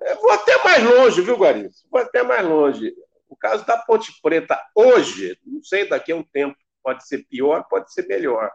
É, 0.00 0.14
vou 0.16 0.30
até 0.32 0.62
mais 0.64 0.82
longe, 0.82 1.20
viu, 1.20 1.36
Guarani? 1.36 1.68
Vou 1.90 2.00
até 2.00 2.22
mais 2.22 2.44
longe. 2.44 2.92
O 3.28 3.36
caso 3.36 3.64
da 3.66 3.76
Ponte 3.78 4.12
Preta 4.22 4.58
hoje, 4.74 5.38
não 5.46 5.62
sei, 5.62 5.88
daqui 5.88 6.10
a 6.12 6.16
um 6.16 6.22
tempo, 6.22 6.56
pode 6.82 7.06
ser 7.06 7.24
pior, 7.28 7.64
pode 7.68 7.92
ser 7.92 8.06
melhor. 8.06 8.50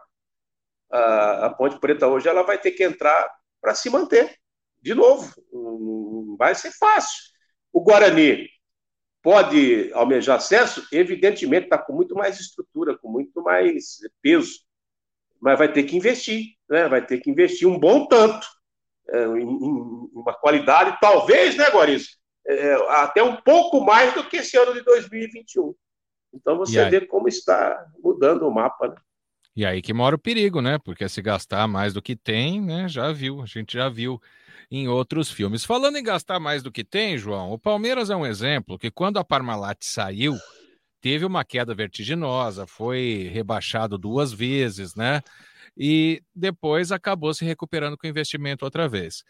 A, 0.90 1.46
a 1.46 1.50
Ponte 1.50 1.78
Preta 1.78 2.08
hoje 2.08 2.28
ela 2.28 2.42
vai 2.42 2.58
ter 2.58 2.72
que 2.72 2.82
entrar 2.82 3.30
para 3.60 3.74
se 3.74 3.90
manter. 3.90 4.36
De 4.80 4.94
novo, 4.94 5.32
não 5.52 6.36
vai 6.36 6.54
ser 6.54 6.72
fácil. 6.72 7.18
O 7.72 7.82
Guarani 7.82 8.48
pode 9.22 9.92
almejar 9.92 10.36
acesso? 10.36 10.86
Evidentemente, 10.90 11.64
está 11.64 11.78
com 11.78 11.92
muito 11.92 12.14
mais 12.14 12.40
estrutura, 12.40 12.96
com 12.96 13.08
muito 13.08 13.42
mais 13.42 13.98
peso, 14.22 14.60
mas 15.40 15.58
vai 15.58 15.72
ter 15.72 15.84
que 15.84 15.96
investir, 15.96 16.54
né? 16.68 16.88
vai 16.88 17.04
ter 17.04 17.18
que 17.18 17.30
investir 17.30 17.68
um 17.68 17.78
bom 17.78 18.06
tanto 18.06 18.46
é, 19.10 19.24
em, 19.24 19.42
em, 19.42 20.10
uma 20.12 20.34
qualidade, 20.34 20.96
talvez, 21.00 21.56
né, 21.56 21.68
Guariz? 21.70 22.18
É, 22.46 22.74
até 22.88 23.22
um 23.22 23.36
pouco 23.36 23.80
mais 23.80 24.14
do 24.14 24.24
que 24.24 24.38
esse 24.38 24.56
ano 24.56 24.72
de 24.72 24.82
2021. 24.82 25.74
Então 26.32 26.56
você 26.56 26.88
vê 26.88 27.04
como 27.04 27.28
está 27.28 27.86
mudando 28.02 28.46
o 28.46 28.50
mapa, 28.50 28.88
né? 28.88 28.94
E 29.56 29.64
aí 29.66 29.82
que 29.82 29.92
mora 29.92 30.14
o 30.14 30.18
perigo, 30.18 30.60
né? 30.60 30.78
Porque 30.78 31.08
se 31.08 31.20
gastar 31.20 31.66
mais 31.66 31.92
do 31.92 32.00
que 32.02 32.16
tem, 32.16 32.60
né? 32.60 32.88
Já 32.88 33.12
viu, 33.12 33.42
a 33.42 33.46
gente 33.46 33.74
já 33.74 33.88
viu 33.88 34.20
em 34.70 34.88
outros 34.88 35.30
filmes. 35.30 35.64
Falando 35.64 35.96
em 35.96 36.02
gastar 36.02 36.38
mais 36.38 36.62
do 36.62 36.70
que 36.70 36.84
tem, 36.84 37.18
João, 37.18 37.52
o 37.52 37.58
Palmeiras 37.58 38.10
é 38.10 38.16
um 38.16 38.24
exemplo 38.24 38.78
que 38.78 38.90
quando 38.90 39.18
a 39.18 39.24
Parmalat 39.24 39.78
saiu, 39.82 40.36
teve 41.00 41.24
uma 41.24 41.44
queda 41.44 41.74
vertiginosa, 41.74 42.66
foi 42.66 43.28
rebaixado 43.32 43.98
duas 43.98 44.32
vezes, 44.32 44.94
né? 44.94 45.20
E 45.76 46.22
depois 46.34 46.92
acabou 46.92 47.34
se 47.34 47.44
recuperando 47.44 47.96
com 47.96 48.06
investimento 48.06 48.64
outra 48.64 48.88
vez. 48.88 49.24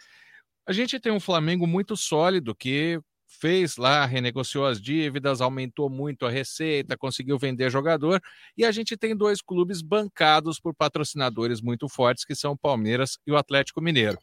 A 0.67 0.73
gente 0.73 1.01
tem 1.01 1.13
um 1.13 1.21
Flamengo 1.21 1.67
muito 1.67 1.97
sólido 1.97 2.55
que 2.55 3.01
fez 3.31 3.77
lá, 3.77 4.05
renegociou 4.05 4.67
as 4.67 4.81
dívidas, 4.81 5.41
aumentou 5.41 5.89
muito 5.89 6.27
a 6.27 6.31
receita, 6.31 6.97
conseguiu 6.97 7.39
vender 7.39 7.71
jogador, 7.71 8.21
e 8.57 8.65
a 8.65 8.73
gente 8.73 8.97
tem 8.97 9.17
dois 9.17 9.41
clubes 9.41 9.81
bancados 9.81 10.59
por 10.59 10.75
patrocinadores 10.75 11.61
muito 11.61 11.89
fortes, 11.89 12.25
que 12.25 12.35
são 12.35 12.53
o 12.53 12.59
Palmeiras 12.59 13.19
e 13.27 13.31
o 13.31 13.37
Atlético 13.37 13.81
Mineiro. 13.81 14.19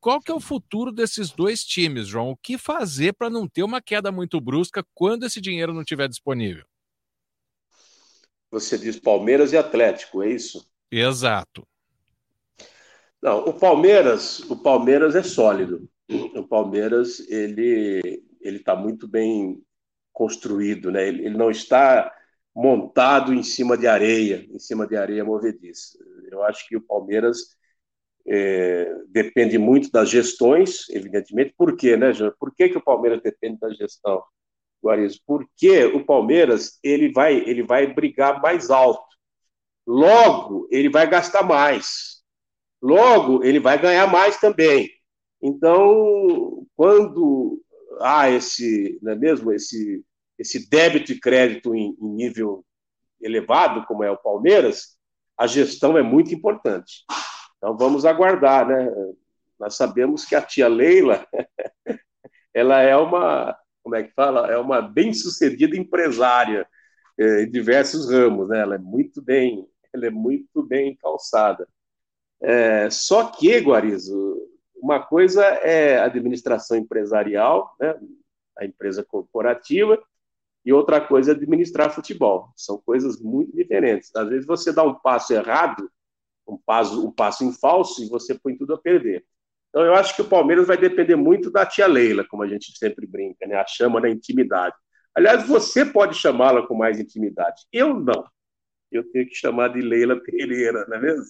Qual 0.00 0.20
que 0.20 0.30
é 0.30 0.34
o 0.34 0.40
futuro 0.40 0.92
desses 0.92 1.30
dois 1.30 1.64
times, 1.64 2.06
João? 2.06 2.30
O 2.30 2.36
que 2.36 2.58
fazer 2.58 3.14
para 3.14 3.30
não 3.30 3.48
ter 3.48 3.62
uma 3.62 3.80
queda 3.80 4.12
muito 4.12 4.40
brusca 4.40 4.84
quando 4.94 5.24
esse 5.24 5.40
dinheiro 5.40 5.72
não 5.72 5.82
estiver 5.82 6.08
disponível? 6.08 6.64
Você 8.50 8.78
diz 8.78 8.98
Palmeiras 8.98 9.52
e 9.52 9.56
Atlético, 9.56 10.22
é 10.22 10.30
isso? 10.30 10.68
Exato. 10.90 11.66
Não, 13.20 13.44
o 13.44 13.52
Palmeiras, 13.52 14.40
o 14.40 14.56
Palmeiras 14.56 15.14
é 15.16 15.22
sólido. 15.22 15.88
O 16.08 16.42
Palmeiras 16.44 17.20
ele 17.28 18.22
ele 18.48 18.58
está 18.58 18.74
muito 18.74 19.06
bem 19.06 19.62
construído, 20.12 20.90
né? 20.90 21.06
Ele, 21.06 21.26
ele, 21.26 21.36
não 21.36 21.50
está 21.50 22.12
montado 22.54 23.32
em 23.32 23.42
cima 23.42 23.76
de 23.78 23.86
areia, 23.86 24.46
em 24.50 24.58
cima 24.58 24.86
de 24.86 24.96
areia 24.96 25.24
movediça. 25.24 25.98
Eu 26.30 26.42
acho 26.42 26.66
que 26.66 26.76
o 26.76 26.80
Palmeiras 26.80 27.56
é, 28.26 28.92
depende 29.08 29.58
muito 29.58 29.90
das 29.90 30.10
gestões, 30.10 30.88
evidentemente. 30.90 31.54
Por 31.56 31.76
quê, 31.76 31.96
né, 31.96 32.12
João? 32.12 32.32
Por 32.38 32.54
que, 32.54 32.68
que 32.68 32.78
o 32.78 32.84
Palmeiras 32.84 33.22
depende 33.22 33.58
da 33.60 33.70
gestão, 33.70 34.22
Guariz? 34.82 35.18
Porque 35.18 35.84
o 35.84 36.04
Palmeiras 36.04 36.78
ele 36.82 37.12
vai, 37.12 37.36
ele 37.36 37.62
vai 37.62 37.86
brigar 37.86 38.42
mais 38.42 38.70
alto. 38.70 39.06
Logo, 39.86 40.68
ele 40.70 40.90
vai 40.90 41.08
gastar 41.08 41.42
mais. 41.42 42.22
Logo, 42.82 43.42
ele 43.44 43.58
vai 43.60 43.80
ganhar 43.80 44.06
mais 44.06 44.38
também. 44.38 44.90
Então, 45.40 46.66
quando 46.76 47.62
há 48.00 48.30
esse, 48.30 48.98
não 49.02 49.12
é 49.12 49.16
mesmo, 49.16 49.52
esse, 49.52 50.04
esse 50.38 50.68
débito 50.68 51.12
e 51.12 51.20
crédito 51.20 51.74
em, 51.74 51.96
em 52.00 52.08
nível 52.08 52.64
elevado, 53.20 53.84
como 53.86 54.04
é 54.04 54.10
o 54.10 54.16
Palmeiras, 54.16 54.96
a 55.36 55.46
gestão 55.46 55.96
é 55.96 56.02
muito 56.02 56.34
importante. 56.34 57.04
Então 57.56 57.76
vamos 57.76 58.04
aguardar, 58.04 58.66
né? 58.66 58.90
Nós 59.58 59.76
sabemos 59.76 60.24
que 60.24 60.34
a 60.34 60.42
tia 60.42 60.68
Leila, 60.68 61.26
ela 62.54 62.80
é 62.80 62.96
uma, 62.96 63.56
como 63.82 63.96
é 63.96 64.02
que 64.02 64.12
fala? 64.14 64.50
É 64.50 64.56
uma 64.56 64.80
bem-sucedida 64.80 65.76
empresária 65.76 66.66
é, 67.18 67.42
em 67.42 67.50
diversos 67.50 68.10
ramos, 68.10 68.48
né? 68.48 68.60
Ela 68.60 68.76
é 68.76 68.78
muito 68.78 69.20
bem, 69.20 69.68
ela 69.92 70.06
é 70.06 70.10
muito 70.10 70.62
bem 70.62 70.96
calçada. 70.96 71.68
É, 72.40 72.88
só 72.90 73.26
que, 73.26 73.58
Guarizo, 73.58 74.47
uma 74.82 75.00
coisa 75.00 75.44
é 75.44 75.98
a 75.98 76.04
administração 76.04 76.76
empresarial, 76.76 77.74
né, 77.80 77.98
a 78.58 78.64
empresa 78.64 79.04
corporativa, 79.04 80.02
e 80.64 80.72
outra 80.72 81.00
coisa 81.00 81.32
é 81.32 81.34
administrar 81.34 81.90
futebol. 81.90 82.52
São 82.56 82.78
coisas 82.78 83.20
muito 83.20 83.54
diferentes. 83.54 84.14
Às 84.14 84.28
vezes 84.28 84.46
você 84.46 84.72
dá 84.72 84.82
um 84.82 84.94
passo 84.94 85.32
errado, 85.32 85.90
um 86.46 86.58
passo, 86.58 87.06
um 87.06 87.10
passo 87.10 87.44
em 87.44 87.52
falso, 87.52 88.02
e 88.02 88.08
você 88.08 88.34
põe 88.34 88.56
tudo 88.56 88.74
a 88.74 88.78
perder. 88.78 89.24
Então 89.68 89.84
eu 89.84 89.94
acho 89.94 90.14
que 90.14 90.22
o 90.22 90.28
Palmeiras 90.28 90.66
vai 90.66 90.76
depender 90.76 91.16
muito 91.16 91.50
da 91.50 91.64
tia 91.64 91.86
Leila, 91.86 92.24
como 92.28 92.42
a 92.42 92.48
gente 92.48 92.76
sempre 92.76 93.06
brinca, 93.06 93.46
né? 93.46 93.56
a 93.56 93.66
chama 93.66 94.00
da 94.00 94.08
intimidade. 94.08 94.74
Aliás, 95.14 95.46
você 95.46 95.84
pode 95.84 96.16
chamá-la 96.16 96.66
com 96.66 96.74
mais 96.74 96.98
intimidade. 96.98 97.62
Eu 97.72 97.94
não. 97.98 98.24
Eu 98.90 99.04
tenho 99.10 99.26
que 99.26 99.34
chamar 99.34 99.68
de 99.68 99.80
Leila 99.80 100.20
Pereira, 100.20 100.86
não 100.88 100.96
é 100.96 101.00
mesmo? 101.00 101.24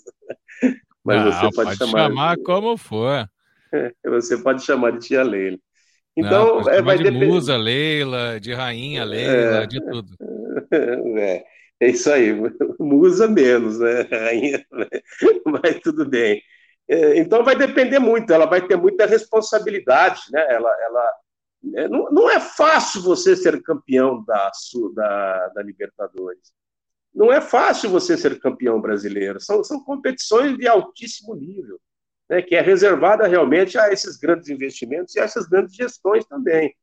Mas 1.05 1.25
não, 1.25 1.33
você 1.33 1.41
pode, 1.41 1.55
pode 1.55 1.77
chamar, 1.79 2.09
chamar 2.09 2.37
como 2.45 2.77
for. 2.77 3.29
Você 4.07 4.39
pode 4.39 4.65
chamar 4.65 4.93
de 4.93 5.07
tia 5.07 5.23
Leila. 5.23 5.59
Então, 6.17 6.61
Não, 6.61 6.69
é, 6.69 6.83
vai 6.83 6.99
de 6.99 7.05
depender... 7.05 7.27
musa 7.27 7.57
Leila, 7.57 8.41
de 8.41 8.53
rainha 8.53 9.05
Leila, 9.05 9.63
é, 9.63 9.67
de 9.67 9.81
tudo. 9.81 10.15
É, 10.71 11.45
é 11.81 11.89
isso 11.91 12.11
aí, 12.11 12.35
musa 12.79 13.29
menos, 13.29 13.79
né? 13.79 14.03
Rainha, 14.11 14.67
mas 15.47 15.79
tudo 15.81 16.05
bem. 16.05 16.43
É, 16.89 17.19
então 17.19 17.45
vai 17.45 17.55
depender 17.55 17.99
muito, 17.99 18.33
ela 18.33 18.47
vai 18.47 18.67
ter 18.67 18.77
muita 18.77 19.07
responsabilidade, 19.07 20.23
né? 20.33 20.45
Ela, 20.51 20.71
ela 20.83 21.13
é, 21.77 21.89
não, 21.89 22.11
não 22.11 22.31
é 22.31 22.41
fácil 22.41 23.01
você 23.01 23.37
ser 23.37 23.63
campeão 23.63 24.25
da, 24.25 24.51
da, 24.95 25.49
da 25.55 25.63
Libertadores. 25.63 26.53
Não 27.15 27.33
é 27.33 27.41
fácil 27.41 27.91
você 27.91 28.17
ser 28.17 28.41
campeão 28.41 28.81
brasileiro. 28.81 29.41
São, 29.41 29.63
são 29.63 29.83
competições 29.83 30.57
de 30.57 30.67
altíssimo 30.67 31.35
nível 31.35 31.81
né, 32.29 32.43
que 32.43 32.55
é 32.55 32.61
reservada 32.61 33.27
realmente 33.27 33.79
a 33.79 33.93
esses 33.93 34.17
grandes 34.17 34.49
investimentos 34.49 35.15
e 35.15 35.21
a 35.21 35.25
essas 35.25 35.47
grandes 35.47 35.75
gestões 35.75 36.25
também. 36.27 36.75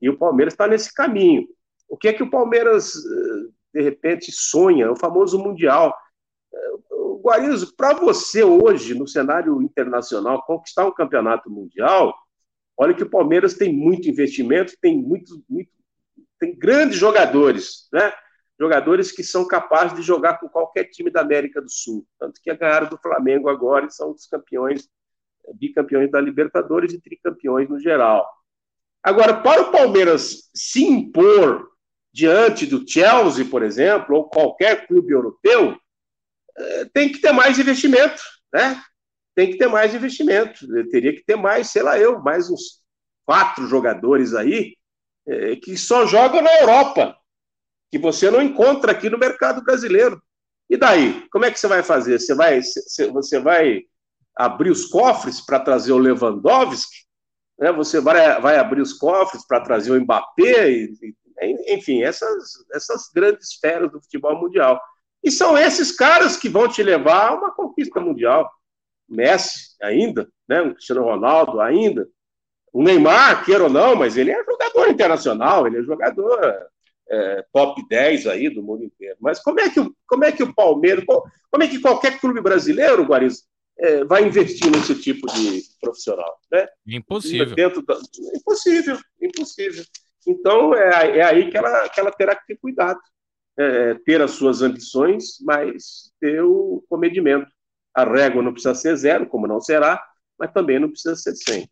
E 0.00 0.08
o 0.08 0.18
Palmeiras 0.18 0.54
está 0.54 0.66
nesse 0.66 0.92
caminho. 0.92 1.46
O 1.88 1.96
que 1.96 2.08
é 2.08 2.12
que 2.12 2.22
o 2.22 2.30
Palmeiras, 2.30 2.94
eh, 2.94 3.50
de 3.74 3.82
repente, 3.82 4.30
sonha? 4.32 4.90
O 4.90 4.96
famoso 4.96 5.38
Mundial. 5.38 5.94
Eh, 6.52 6.72
Guarizo, 7.22 7.74
para 7.76 7.94
você 7.94 8.42
hoje, 8.42 8.94
no 8.94 9.06
cenário 9.06 9.60
internacional, 9.62 10.42
conquistar 10.44 10.86
um 10.86 10.94
campeonato 10.94 11.50
mundial, 11.50 12.14
olha 12.76 12.94
que 12.94 13.02
o 13.02 13.10
Palmeiras 13.10 13.54
tem 13.54 13.72
muito 13.72 14.08
investimento, 14.08 14.74
tem 14.80 14.96
muito, 14.96 15.42
muito 15.48 15.70
tem 16.38 16.56
grandes 16.56 16.96
jogadores, 16.96 17.88
né? 17.92 18.12
Jogadores 18.60 19.10
que 19.10 19.24
são 19.24 19.48
capazes 19.48 19.96
de 19.96 20.02
jogar 20.02 20.38
com 20.38 20.46
qualquer 20.46 20.84
time 20.84 21.10
da 21.10 21.22
América 21.22 21.62
do 21.62 21.70
Sul. 21.70 22.06
Tanto 22.18 22.42
que 22.42 22.54
ganharam 22.54 22.90
do 22.90 22.98
Flamengo 22.98 23.48
agora 23.48 23.86
e 23.86 23.90
são 23.90 24.10
os 24.10 24.26
campeões, 24.26 24.86
bicampeões 25.54 26.10
da 26.10 26.20
Libertadores 26.20 26.92
e 26.92 27.00
tricampeões 27.00 27.70
no 27.70 27.80
geral. 27.80 28.28
Agora, 29.02 29.40
para 29.40 29.62
o 29.62 29.72
Palmeiras 29.72 30.50
se 30.54 30.84
impor 30.84 31.70
diante 32.12 32.66
do 32.66 32.86
Chelsea, 32.86 33.46
por 33.46 33.62
exemplo, 33.62 34.14
ou 34.14 34.28
qualquer 34.28 34.86
clube 34.86 35.10
europeu, 35.10 35.74
eh, 36.58 36.84
tem 36.92 37.10
que 37.10 37.18
ter 37.18 37.32
mais 37.32 37.58
investimento, 37.58 38.22
né? 38.52 38.78
Tem 39.34 39.50
que 39.50 39.56
ter 39.56 39.68
mais 39.68 39.94
investimento. 39.94 40.66
Teria 40.90 41.14
que 41.14 41.24
ter 41.24 41.36
mais, 41.36 41.68
sei 41.68 41.82
lá 41.82 41.98
eu, 41.98 42.20
mais 42.20 42.50
uns 42.50 42.82
quatro 43.24 43.66
jogadores 43.66 44.34
aí 44.34 44.76
eh, 45.26 45.56
que 45.56 45.78
só 45.78 46.04
jogam 46.04 46.42
na 46.42 46.60
Europa 46.60 47.16
que 47.90 47.98
você 47.98 48.30
não 48.30 48.40
encontra 48.40 48.92
aqui 48.92 49.10
no 49.10 49.18
mercado 49.18 49.62
brasileiro. 49.62 50.22
E 50.68 50.76
daí? 50.76 51.26
Como 51.30 51.44
é 51.44 51.50
que 51.50 51.58
você 51.58 51.66
vai 51.66 51.82
fazer? 51.82 52.20
Você 52.20 52.34
vai, 52.34 52.60
você 53.12 53.40
vai 53.40 53.82
abrir 54.36 54.70
os 54.70 54.86
cofres 54.86 55.40
para 55.40 55.58
trazer 55.58 55.92
o 55.92 55.98
Lewandowski? 55.98 57.04
Né? 57.58 57.72
Você 57.72 58.00
vai, 58.00 58.56
abrir 58.56 58.80
os 58.80 58.92
cofres 58.92 59.44
para 59.46 59.60
trazer 59.60 59.90
o 59.90 60.00
Mbappé? 60.00 60.88
Enfim, 61.68 62.02
essas, 62.02 62.52
essas 62.72 63.10
grandes 63.12 63.54
feras 63.54 63.90
do 63.90 64.00
futebol 64.00 64.40
mundial. 64.40 64.80
E 65.22 65.30
são 65.30 65.58
esses 65.58 65.90
caras 65.90 66.36
que 66.36 66.48
vão 66.48 66.68
te 66.68 66.82
levar 66.82 67.28
a 67.28 67.34
uma 67.34 67.52
conquista 67.52 68.00
mundial. 68.00 68.48
Messi 69.08 69.74
ainda, 69.82 70.28
né? 70.48 70.62
o 70.62 70.74
Cristiano 70.74 71.02
Ronaldo 71.02 71.60
ainda. 71.60 72.08
O 72.72 72.82
Neymar, 72.84 73.44
queira 73.44 73.64
ou 73.64 73.70
não, 73.70 73.96
mas 73.96 74.16
ele 74.16 74.30
é 74.30 74.44
jogador 74.44 74.88
internacional, 74.88 75.66
ele 75.66 75.78
é 75.78 75.82
jogador 75.82 76.70
é, 77.10 77.44
top 77.52 77.86
10 77.88 78.26
aí 78.26 78.48
do 78.48 78.62
mundo 78.62 78.84
inteiro. 78.84 79.16
Mas 79.20 79.40
como 79.40 79.60
é 79.60 79.68
que, 79.68 79.80
como 80.06 80.24
é 80.24 80.32
que 80.32 80.42
o 80.42 80.54
Palmeiras, 80.54 81.04
como 81.04 81.62
é 81.62 81.68
que 81.68 81.80
qualquer 81.80 82.20
clube 82.20 82.40
brasileiro, 82.40 83.04
Guariz, 83.04 83.44
é, 83.78 84.04
vai 84.04 84.24
investir 84.24 84.70
nesse 84.70 84.94
tipo 84.94 85.26
de 85.26 85.62
profissional? 85.80 86.38
Né? 86.52 86.66
Impossível. 86.86 87.82
Da... 87.82 87.98
Impossível, 88.36 88.98
impossível. 89.20 89.84
Então 90.26 90.74
é, 90.74 91.18
é 91.18 91.22
aí 91.24 91.50
que 91.50 91.56
ela, 91.56 91.88
que 91.88 91.98
ela 91.98 92.12
terá 92.12 92.36
que 92.36 92.46
ter 92.46 92.58
cuidado. 92.58 93.00
É, 93.58 93.94
ter 94.06 94.22
as 94.22 94.30
suas 94.30 94.62
ambições, 94.62 95.38
mas 95.42 96.12
ter 96.18 96.40
o 96.42 96.82
comedimento. 96.88 97.50
A 97.94 98.04
régua 98.04 98.42
não 98.42 98.52
precisa 98.52 98.74
ser 98.74 98.96
zero, 98.96 99.26
como 99.26 99.46
não 99.46 99.60
será, 99.60 100.02
mas 100.38 100.52
também 100.52 100.78
não 100.78 100.88
precisa 100.88 101.14
ser 101.16 101.34
100. 101.34 101.68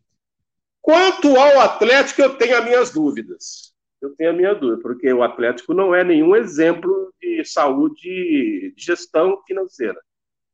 Quanto 0.81 1.35
ao 1.35 1.61
Atlético, 1.61 2.21
eu 2.21 2.37
tenho 2.37 2.57
as 2.57 2.65
minhas 2.65 2.91
dúvidas. 2.91 3.73
Eu 4.01 4.15
tenho 4.15 4.29
a 4.29 4.33
minha 4.33 4.53
dúvida, 4.53 4.81
porque 4.81 5.11
o 5.11 5.23
Atlético 5.23 5.73
não 5.73 5.93
é 5.93 6.03
nenhum 6.03 6.35
exemplo 6.35 7.13
de 7.19 7.43
saúde, 7.43 8.73
de 8.73 8.73
gestão 8.77 9.41
financeira. 9.45 9.99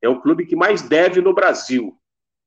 É 0.01 0.10
o 0.10 0.21
clube 0.21 0.45
que 0.45 0.55
mais 0.55 0.81
deve 0.81 1.21
no 1.21 1.34
Brasil. 1.34 1.97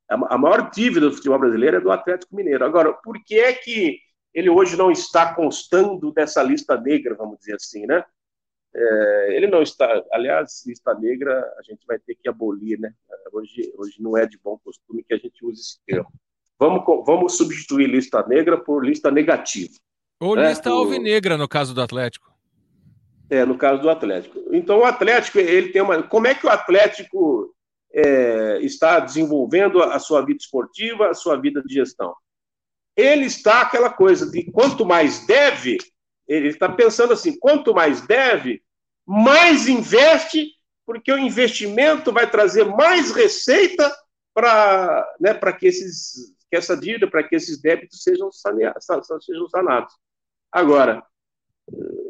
A 0.08 0.38
maior 0.38 0.70
dívida 0.70 1.08
do 1.08 1.14
futebol 1.14 1.38
brasileiro 1.38 1.76
é 1.76 1.80
do 1.80 1.90
Atlético 1.90 2.34
Mineiro. 2.34 2.64
Agora, 2.64 2.94
por 2.94 3.22
que 3.22 3.38
é 3.38 3.52
que 3.52 3.98
ele 4.32 4.48
hoje 4.48 4.76
não 4.76 4.90
está 4.90 5.34
constando 5.34 6.12
dessa 6.12 6.42
lista 6.42 6.80
negra, 6.80 7.14
vamos 7.14 7.38
dizer 7.38 7.56
assim, 7.56 7.86
né? 7.86 8.04
É, 8.74 9.36
ele 9.36 9.46
não 9.46 9.62
está, 9.62 10.02
aliás, 10.12 10.64
lista 10.66 10.94
negra 10.94 11.40
a 11.58 11.62
gente 11.62 11.84
vai 11.86 11.98
ter 11.98 12.14
que 12.14 12.28
abolir, 12.28 12.78
né? 12.78 12.92
Hoje, 13.32 13.72
hoje 13.76 14.00
não 14.00 14.16
é 14.16 14.26
de 14.26 14.38
bom 14.38 14.58
costume 14.58 15.02
que 15.02 15.14
a 15.14 15.18
gente 15.18 15.44
use 15.44 15.60
esse 15.60 15.78
termo. 15.86 16.10
Vamos, 16.58 16.84
vamos 17.06 17.36
substituir 17.36 17.86
lista 17.86 18.26
negra 18.26 18.56
por 18.56 18.84
lista 18.84 19.10
negativa. 19.10 19.72
Ou 20.20 20.34
né? 20.34 20.48
lista 20.48 20.70
alvinegra, 20.70 21.36
no 21.36 21.48
caso 21.48 21.74
do 21.74 21.80
Atlético. 21.80 22.32
É, 23.30 23.44
no 23.44 23.56
caso 23.58 23.82
do 23.82 23.90
Atlético. 23.90 24.40
Então, 24.52 24.78
o 24.78 24.84
Atlético, 24.84 25.38
ele 25.38 25.68
tem 25.68 25.82
uma. 25.82 26.02
Como 26.02 26.26
é 26.26 26.34
que 26.34 26.46
o 26.46 26.50
Atlético 26.50 27.54
é, 27.92 28.58
está 28.62 29.00
desenvolvendo 29.00 29.82
a 29.82 29.98
sua 29.98 30.24
vida 30.24 30.38
esportiva, 30.40 31.10
a 31.10 31.14
sua 31.14 31.36
vida 31.36 31.62
de 31.62 31.74
gestão? 31.74 32.14
Ele 32.96 33.26
está 33.26 33.60
aquela 33.60 33.90
coisa 33.90 34.30
de 34.30 34.50
quanto 34.50 34.84
mais 34.84 35.26
deve, 35.26 35.78
ele 36.26 36.48
está 36.48 36.68
pensando 36.68 37.12
assim: 37.12 37.38
quanto 37.38 37.74
mais 37.74 38.00
deve, 38.00 38.62
mais 39.06 39.68
investe, 39.68 40.52
porque 40.86 41.12
o 41.12 41.18
investimento 41.18 42.10
vai 42.12 42.30
trazer 42.30 42.64
mais 42.64 43.10
receita 43.10 43.94
para 44.34 45.16
né, 45.20 45.34
que, 45.58 45.66
esses, 45.66 46.34
que 46.50 46.56
essa 46.56 46.76
dívida, 46.76 47.10
para 47.10 47.22
que 47.22 47.36
esses 47.36 47.60
débitos 47.60 48.02
sejam, 48.02 48.32
saneados, 48.32 48.86
sejam 49.20 49.48
sanados. 49.48 49.92
Agora, 50.50 51.04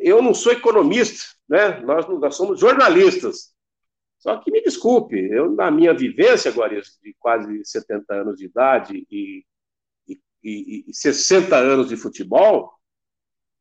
eu 0.01 0.23
não 0.23 0.33
sou 0.33 0.53
economista, 0.53 1.25
né? 1.49 1.81
nós, 1.81 2.07
nós 2.07 2.37
somos 2.37 2.61
jornalistas. 2.61 3.53
Só 4.19 4.37
que 4.39 4.51
me 4.51 4.61
desculpe, 4.63 5.17
eu, 5.17 5.51
na 5.53 5.71
minha 5.71 5.95
vivência 5.95 6.51
agora 6.51 6.81
de 6.81 7.15
quase 7.19 7.65
70 7.65 8.15
anos 8.15 8.37
de 8.37 8.47
idade 8.47 9.07
e, 9.11 9.45
e, 10.09 10.19
e, 10.43 10.85
e 10.89 10.95
60 10.95 11.57
anos 11.57 11.89
de 11.89 11.97
futebol, 11.97 12.73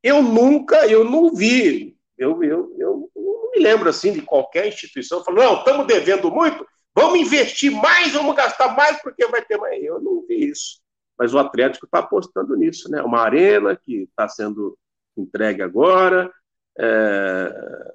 eu 0.01 0.21
nunca, 0.21 0.87
eu 0.87 1.03
não 1.03 1.33
vi, 1.33 1.95
eu, 2.17 2.43
eu, 2.43 2.75
eu 2.79 3.11
não 3.15 3.51
me 3.51 3.59
lembro 3.59 3.89
assim 3.89 4.13
de 4.13 4.21
qualquer 4.21 4.67
instituição 4.67 5.23
falando, 5.23 5.43
não, 5.43 5.59
estamos 5.59 5.85
devendo 5.85 6.31
muito, 6.31 6.65
vamos 6.95 7.19
investir 7.19 7.71
mais, 7.71 8.13
vamos 8.13 8.35
gastar 8.35 8.75
mais 8.75 8.99
porque 9.01 9.27
vai 9.27 9.43
ter 9.43 9.57
mais. 9.57 9.83
Eu 9.83 10.01
não 10.01 10.25
vi 10.25 10.49
isso. 10.49 10.81
Mas 11.17 11.33
o 11.33 11.39
Atlético 11.39 11.85
está 11.85 11.99
apostando 11.99 12.55
nisso, 12.55 12.89
né? 12.89 13.01
Uma 13.01 13.21
arena 13.21 13.75
que 13.75 14.03
está 14.03 14.27
sendo 14.27 14.77
entregue 15.17 15.61
agora, 15.61 16.31
é, 16.77 17.93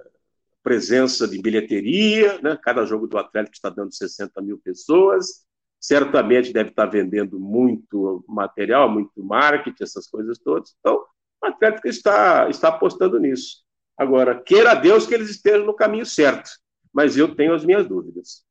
presença 0.62 1.26
de 1.26 1.40
bilheteria, 1.40 2.40
né? 2.40 2.58
cada 2.62 2.84
jogo 2.84 3.06
do 3.06 3.18
Atlético 3.18 3.54
está 3.54 3.68
dando 3.68 3.94
60 3.94 4.40
mil 4.40 4.58
pessoas, 4.58 5.44
certamente 5.80 6.52
deve 6.52 6.70
estar 6.70 6.86
vendendo 6.86 7.38
muito 7.40 8.24
material, 8.28 8.88
muito 8.88 9.22
marketing, 9.22 9.82
essas 9.82 10.06
coisas 10.06 10.38
todas. 10.38 10.74
Então, 10.78 11.04
o 11.42 11.46
Atlético 11.46 11.88
está, 11.88 12.48
está 12.48 12.68
apostando 12.68 13.18
nisso. 13.18 13.62
Agora, 13.98 14.40
queira 14.40 14.74
Deus 14.74 15.06
que 15.06 15.14
eles 15.14 15.28
estejam 15.28 15.66
no 15.66 15.74
caminho 15.74 16.06
certo, 16.06 16.50
mas 16.92 17.16
eu 17.16 17.34
tenho 17.34 17.54
as 17.54 17.64
minhas 17.64 17.86
dúvidas. 17.86 18.44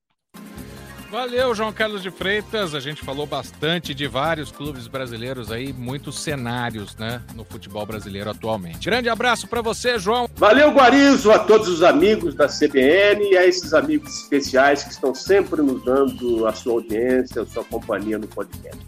Valeu, 1.12 1.54
João 1.54 1.74
Carlos 1.74 2.02
de 2.02 2.10
Freitas. 2.10 2.74
A 2.74 2.80
gente 2.80 3.04
falou 3.04 3.26
bastante 3.26 3.94
de 3.94 4.08
vários 4.08 4.50
clubes 4.50 4.88
brasileiros 4.88 5.52
aí, 5.52 5.74
muitos 5.74 6.20
cenários, 6.20 6.96
né, 6.96 7.22
no 7.36 7.44
futebol 7.44 7.86
brasileiro 7.86 8.30
atualmente. 8.30 8.86
Grande 8.86 9.10
abraço 9.10 9.46
para 9.46 9.62
você, 9.62 10.00
João. 10.00 10.30
Valeu, 10.38 10.72
Guarizo, 10.72 11.30
a 11.30 11.40
todos 11.40 11.68
os 11.68 11.84
amigos 11.84 12.34
da 12.34 12.48
CBN 12.48 13.30
e 13.30 13.38
a 13.38 13.46
esses 13.46 13.74
amigos 13.74 14.22
especiais 14.22 14.86
que 14.86 14.92
estão 14.92 15.14
sempre 15.14 15.62
nos 15.62 15.84
dando 15.84 16.48
a 16.48 16.54
sua 16.54 16.74
audiência, 16.76 17.42
a 17.42 17.46
sua 17.46 17.66
companhia 17.66 18.18
no 18.18 18.28
podcast. 18.28 18.80